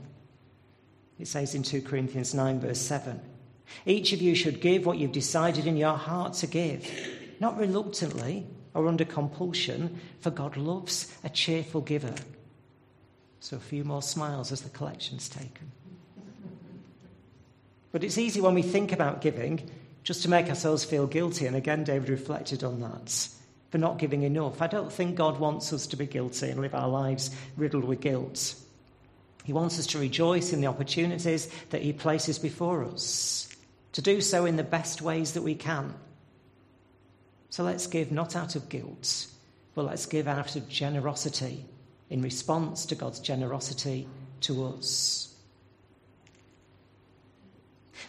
[1.17, 3.19] It says in 2 Corinthians 9, verse 7
[3.87, 6.87] Each of you should give what you've decided in your heart to give,
[7.39, 12.13] not reluctantly or under compulsion, for God loves a cheerful giver.
[13.39, 15.71] So a few more smiles as the collection's taken.
[17.91, 19.67] But it's easy when we think about giving
[20.07, 21.47] just to make ourselves feel guilty.
[21.47, 23.27] And again, David reflected on that
[23.71, 24.61] for not giving enough.
[24.61, 27.99] I don't think God wants us to be guilty and live our lives riddled with
[27.99, 28.55] guilt.
[29.43, 33.53] He wants us to rejoice in the opportunities that He places before us,
[33.91, 35.93] to do so in the best ways that we can.
[37.49, 39.27] So let's give not out of guilt,
[39.75, 41.65] but let's give out of generosity
[42.09, 44.07] in response to God's generosity
[44.39, 45.35] to us.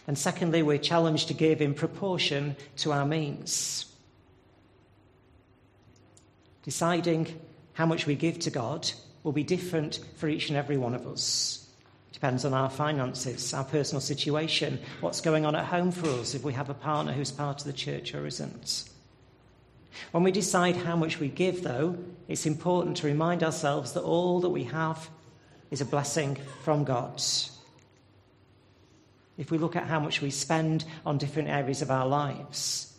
[0.07, 3.85] And secondly, we're challenged to give in proportion to our means.
[6.63, 7.39] Deciding
[7.73, 8.91] how much we give to God
[9.23, 11.67] will be different for each and every one of us.
[12.09, 16.35] It depends on our finances, our personal situation, what's going on at home for us,
[16.35, 18.89] if we have a partner who's part of the church or isn't.
[20.11, 24.39] When we decide how much we give, though, it's important to remind ourselves that all
[24.41, 25.09] that we have
[25.71, 27.21] is a blessing from God.
[29.39, 32.93] If we look at how much we spend on different areas of our lives,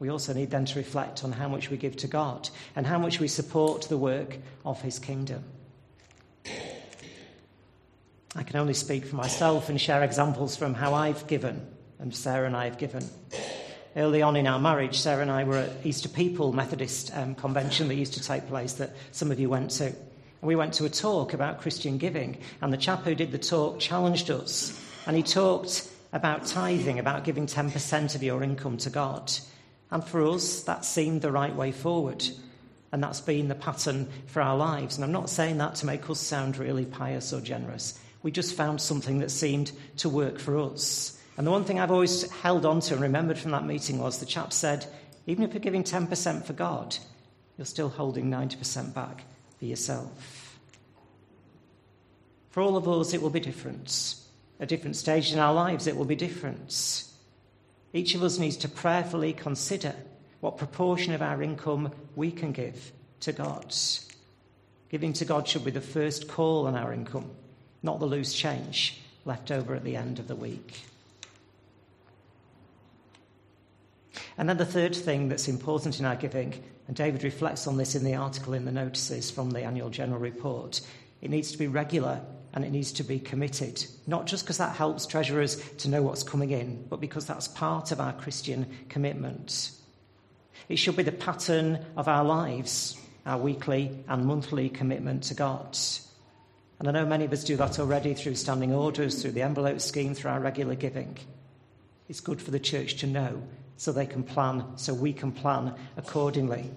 [0.00, 2.98] we also need then to reflect on how much we give to God and how
[2.98, 4.36] much we support the work
[4.66, 5.44] of His kingdom.
[8.34, 11.64] I can only speak for myself and share examples from how I've given
[12.00, 13.08] and Sarah and I have given.
[13.94, 17.86] Early on in our marriage, Sarah and I were at Easter People Methodist um, convention
[17.86, 19.86] that used to take place that some of you went to.
[19.86, 19.94] And
[20.42, 23.78] we went to a talk about Christian giving, and the chap who did the talk
[23.78, 29.32] challenged us and he talked about tithing, about giving 10% of your income to God.
[29.90, 32.24] And for us, that seemed the right way forward.
[32.92, 34.96] And that's been the pattern for our lives.
[34.96, 37.98] And I'm not saying that to make us sound really pious or generous.
[38.22, 41.20] We just found something that seemed to work for us.
[41.36, 44.18] And the one thing I've always held on to and remembered from that meeting was
[44.18, 44.86] the chap said,
[45.26, 46.96] even if you're giving 10% for God,
[47.58, 49.24] you're still holding 90% back
[49.58, 50.58] for yourself.
[52.50, 54.16] For all of us, it will be different.
[54.60, 57.04] At different stage in our lives, it will be different.
[57.92, 59.94] Each of us needs to prayerfully consider
[60.40, 63.74] what proportion of our income we can give to God.
[64.90, 67.30] Giving to God should be the first call on our income,
[67.82, 70.82] not the loose change left over at the end of the week.
[74.36, 77.94] And then the third thing that's important in our giving, and David reflects on this
[77.94, 80.80] in the article in the notices from the annual general report,
[81.22, 82.20] it needs to be regular
[82.54, 83.84] and it needs to be committed.
[84.06, 87.90] Not just because that helps treasurers to know what's coming in, but because that's part
[87.90, 89.72] of our Christian commitment.
[90.68, 92.96] It should be the pattern of our lives,
[93.26, 95.76] our weekly and monthly commitment to God.
[96.78, 99.80] And I know many of us do that already through standing orders, through the envelope
[99.80, 101.18] scheme, through our regular giving.
[102.08, 103.42] It's good for the church to know
[103.76, 106.70] so they can plan, so we can plan accordingly.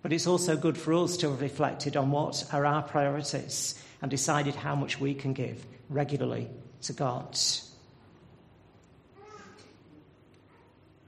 [0.00, 4.10] But it's also good for us to have reflected on what are our priorities and
[4.10, 6.48] decided how much we can give regularly
[6.82, 7.38] to God.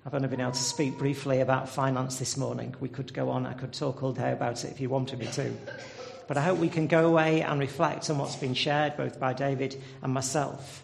[0.04, 2.74] I've only been able to speak briefly about finance this morning.
[2.80, 5.26] We could go on, I could talk all day about it if you wanted me
[5.26, 5.52] to.
[6.26, 9.34] But I hope we can go away and reflect on what's been shared both by
[9.34, 10.82] David and myself.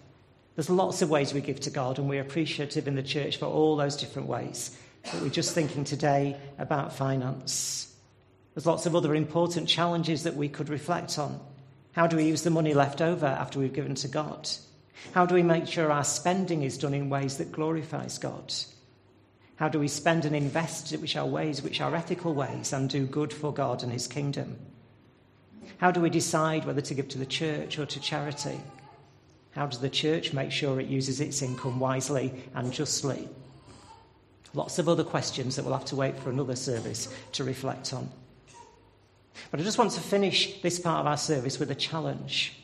[0.54, 3.46] There's lots of ways we give to God, and we're appreciative in the church for
[3.46, 4.76] all those different ways.
[5.04, 7.94] But we're just thinking today about finance.
[8.54, 11.40] There's lots of other important challenges that we could reflect on.
[11.96, 14.50] How do we use the money left over after we've given to God?
[15.14, 18.52] How do we make sure our spending is done in ways that glorifies God?
[19.56, 23.06] How do we spend and invest which are ways which are ethical ways and do
[23.06, 24.58] good for God and his kingdom?
[25.78, 28.60] How do we decide whether to give to the church or to charity?
[29.52, 33.26] How does the church make sure it uses its income wisely and justly?
[34.52, 38.10] Lots of other questions that we'll have to wait for another service to reflect on.
[39.50, 42.54] But I just want to finish this part of our service with a challenge.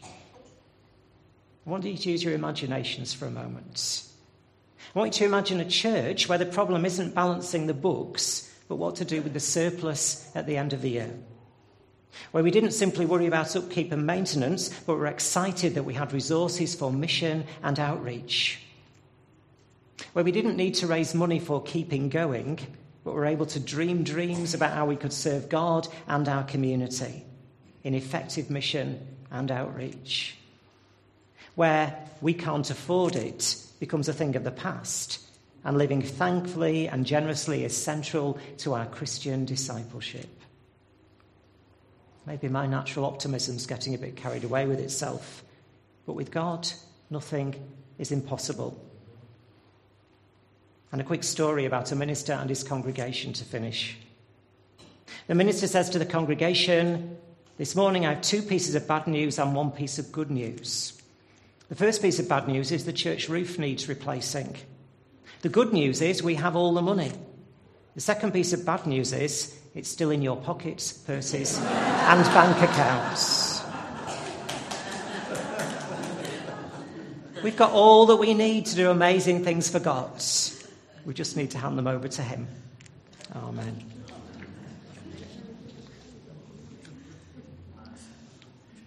[1.67, 4.05] I want you to use your imaginations for a moment.
[4.95, 8.77] I want you to imagine a church where the problem isn't balancing the books, but
[8.77, 11.15] what to do with the surplus at the end of the year.
[12.33, 16.13] Where we didn't simply worry about upkeep and maintenance, but were excited that we had
[16.13, 18.61] resources for mission and outreach.
[20.13, 22.59] Where we didn't need to raise money for keeping going,
[23.05, 27.25] but were able to dream dreams about how we could serve God and our community
[27.83, 30.37] in effective mission and outreach.
[31.55, 35.21] Where we can't afford it becomes a thing of the past,
[35.65, 40.29] and living thankfully and generously is central to our Christian discipleship.
[42.27, 45.43] Maybe my natural optimism's getting a bit carried away with itself,
[46.07, 46.69] but with God,
[47.11, 47.55] nothing
[47.99, 48.81] is impossible.
[50.93, 53.97] And a quick story about a minister and his congregation to finish.
[55.27, 57.17] The minister says to the congregation,
[57.57, 61.01] This morning I have two pieces of bad news and one piece of good news.
[61.71, 64.57] The first piece of bad news is the church roof needs replacing.
[65.41, 67.13] The good news is we have all the money.
[67.95, 72.59] The second piece of bad news is it's still in your pockets, purses, and bank
[72.59, 73.63] accounts.
[77.43, 80.21] We've got all that we need to do amazing things for God.
[81.05, 82.47] We just need to hand them over to Him.
[83.35, 83.85] Amen.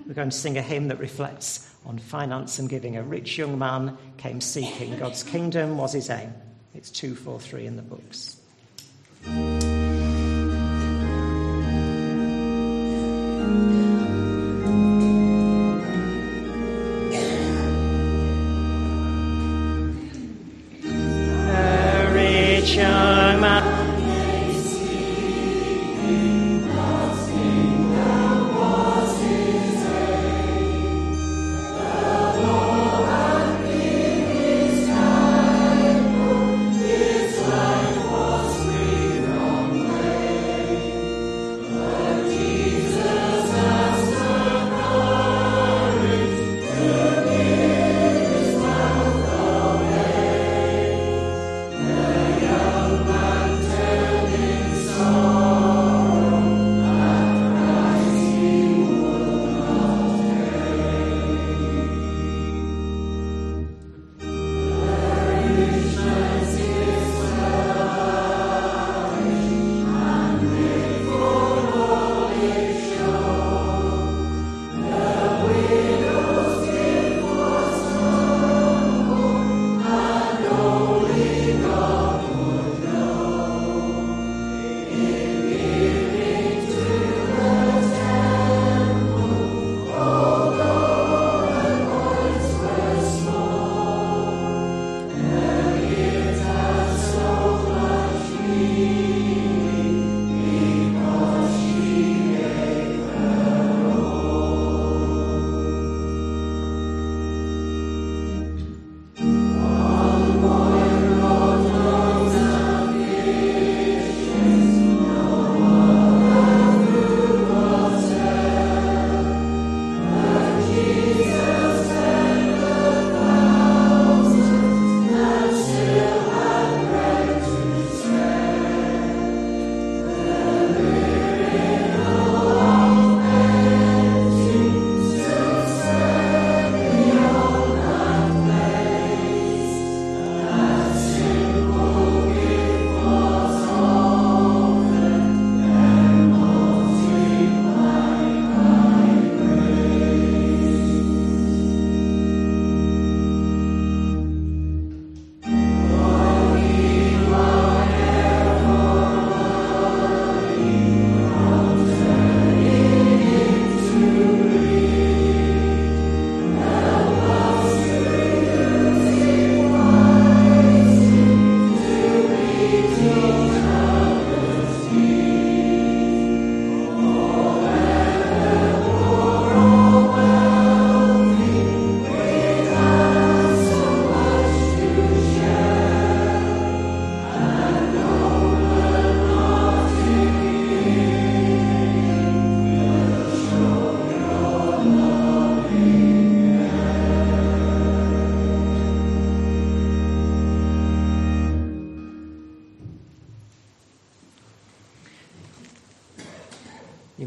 [0.06, 2.96] We're going to sing a hymn that reflects on finance and giving.
[2.96, 4.98] A rich young man came seeking.
[5.00, 6.34] God's kingdom was his aim.
[6.76, 8.40] It's 243 in the books.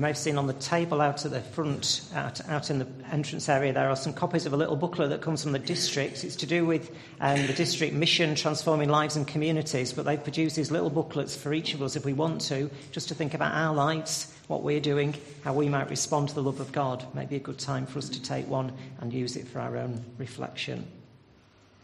[0.08, 3.46] May have seen on the table out at the front, out, out in the entrance
[3.46, 6.24] area, there are some copies of a little booklet that comes from the district.
[6.24, 10.56] It's to do with um, the district mission, transforming lives and communities, but they've produced
[10.56, 13.52] these little booklets for each of us if we want to, just to think about
[13.52, 17.04] our lives, what we're doing, how we might respond to the love of God.
[17.12, 20.02] Maybe a good time for us to take one and use it for our own
[20.16, 20.86] reflection.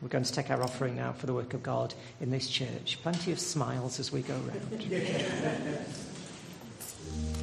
[0.00, 2.98] We're going to take our offering now for the work of God in this church.
[3.02, 5.84] Plenty of smiles as we go around.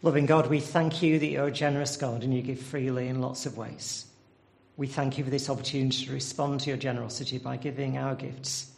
[0.00, 3.20] Loving God, we thank you that you're a generous God and you give freely in
[3.20, 4.06] lots of ways.
[4.76, 8.70] We thank you for this opportunity to respond to your generosity by giving our gifts,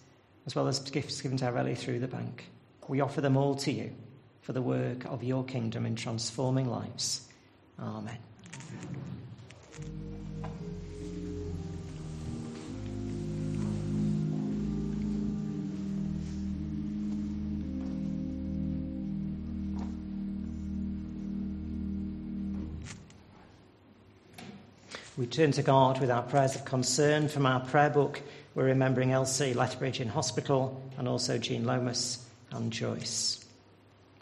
[0.46, 2.46] as well as gifts given to our directly through the bank.
[2.88, 3.92] We offer them all to you
[4.40, 7.28] for the work of your kingdom in transforming lives.
[7.78, 8.29] Amen.
[25.20, 28.22] We turn to God with our prayers of concern from our prayer book.
[28.54, 33.44] We're remembering Elsie Lethbridge in hospital and also Jean Lomas and Joyce.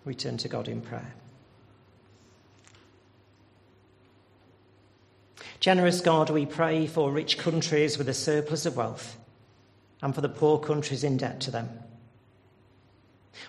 [0.05, 1.14] We turn to God in prayer.
[5.61, 9.16] Generous God, we pray for rich countries with a surplus of wealth
[10.03, 11.68] and for the poor countries in debt to them.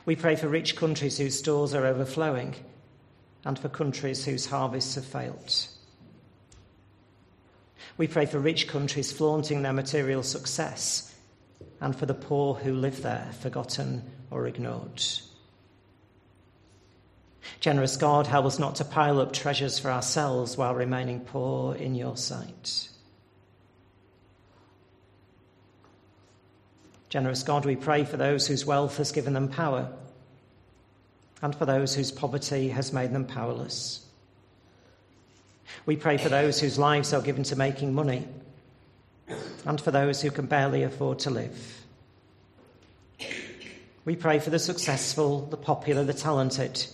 [0.06, 2.54] We pray for rich countries whose stores are overflowing
[3.44, 5.79] and for countries whose harvests have failed.
[7.98, 11.14] We pray for rich countries flaunting their material success
[11.82, 15.02] and for the poor who live there, forgotten or ignored.
[17.60, 21.96] Generous God, help us not to pile up treasures for ourselves while remaining poor in
[21.96, 22.90] your sight.
[27.10, 29.92] Generous God, we pray for those whose wealth has given them power
[31.42, 34.06] and for those whose poverty has made them powerless.
[35.86, 38.28] We pray for those whose lives are given to making money
[39.66, 41.86] and for those who can barely afford to live.
[44.06, 46.86] We pray for the successful, the popular, the talented,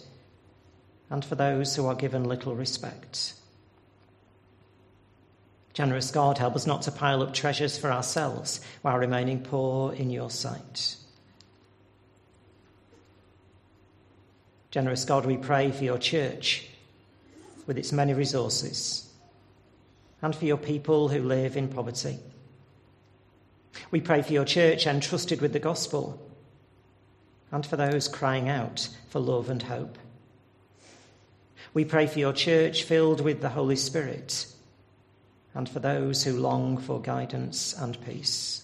[1.10, 3.34] and for those who are given little respect.
[5.74, 10.10] Generous God, help us not to pile up treasures for ourselves while remaining poor in
[10.10, 10.96] your sight.
[14.72, 16.68] Generous God, we pray for your church
[17.66, 19.12] with its many resources,
[20.22, 22.20] and for your people who live in poverty.
[23.92, 26.22] We pray for your church entrusted with the gospel,
[27.52, 29.98] and for those crying out for love and hope.
[31.74, 34.48] We pray for your church filled with the Holy Spirit,
[35.54, 38.62] and for those who long for guidance and peace.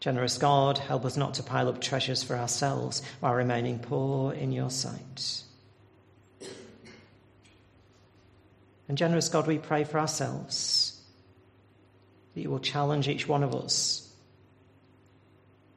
[0.00, 4.50] Generous God, help us not to pile up treasures for ourselves while remaining poor in
[4.50, 5.42] your sight.
[8.90, 11.00] And generous God, we pray for ourselves
[12.34, 14.12] that you will challenge each one of us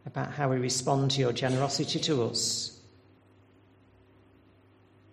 [0.07, 2.75] about how we respond to your generosity to us,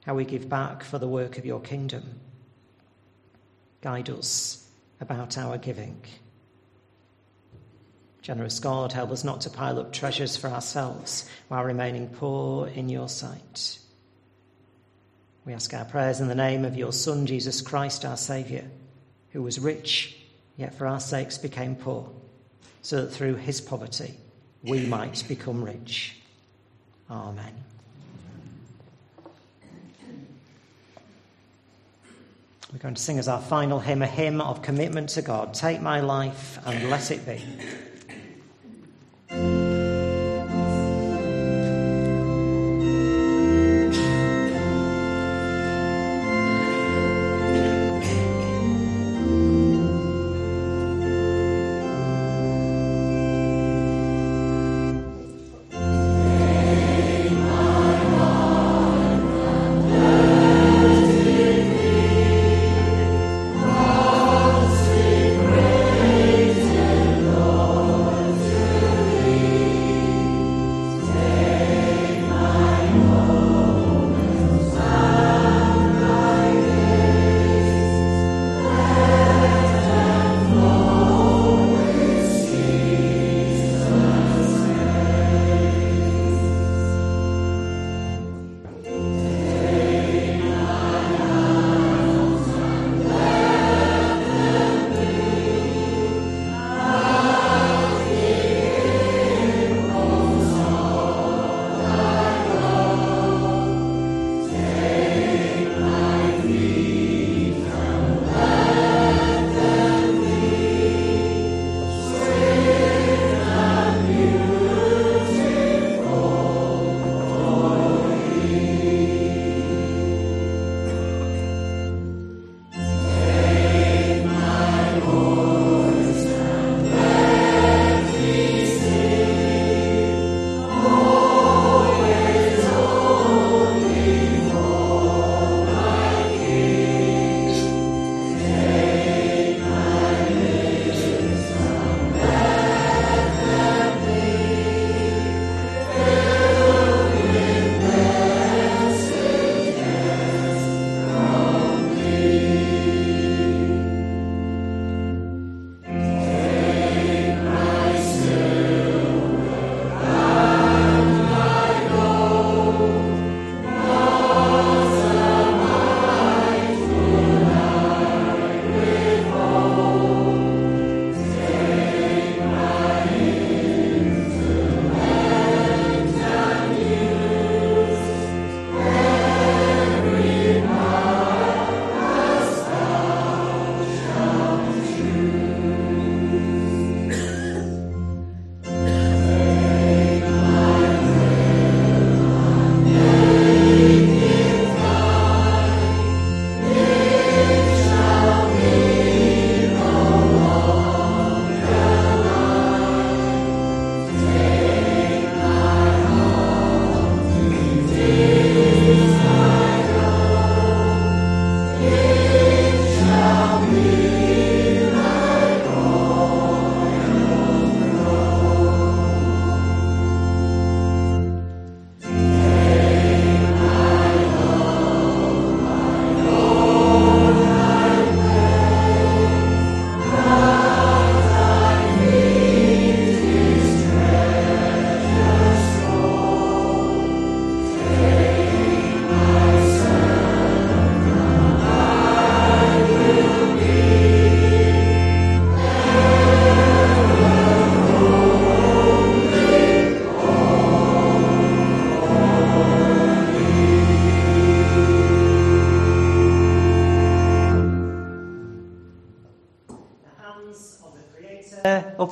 [0.06, 2.18] how we give back for the work of your kingdom.
[3.82, 4.66] Guide us
[5.02, 6.02] about our giving.
[8.22, 12.88] Generous God, help us not to pile up treasures for ourselves while remaining poor in
[12.88, 13.78] your sight.
[15.44, 18.64] We ask our prayers in the name of your Son, Jesus Christ, our Saviour,
[19.32, 20.16] who was rich,
[20.56, 22.10] yet for our sakes became poor,
[22.82, 24.14] so that through his poverty
[24.62, 26.16] we might become rich.
[27.10, 27.64] Amen.
[32.72, 35.54] We're going to sing as our final hymn a hymn of commitment to God.
[35.54, 37.42] Take my life and let it be.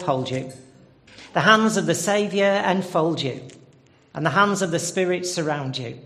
[0.09, 0.51] Uphold you.
[1.35, 3.43] The hands of the Saviour enfold you,
[4.14, 5.98] and the hands of the Spirit surround you.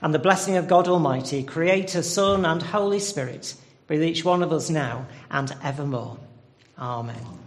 [0.00, 3.56] And the blessing of God Almighty, Creator, Son, and Holy Spirit,
[3.88, 6.18] be with each one of us now and evermore.
[6.78, 7.39] Amen.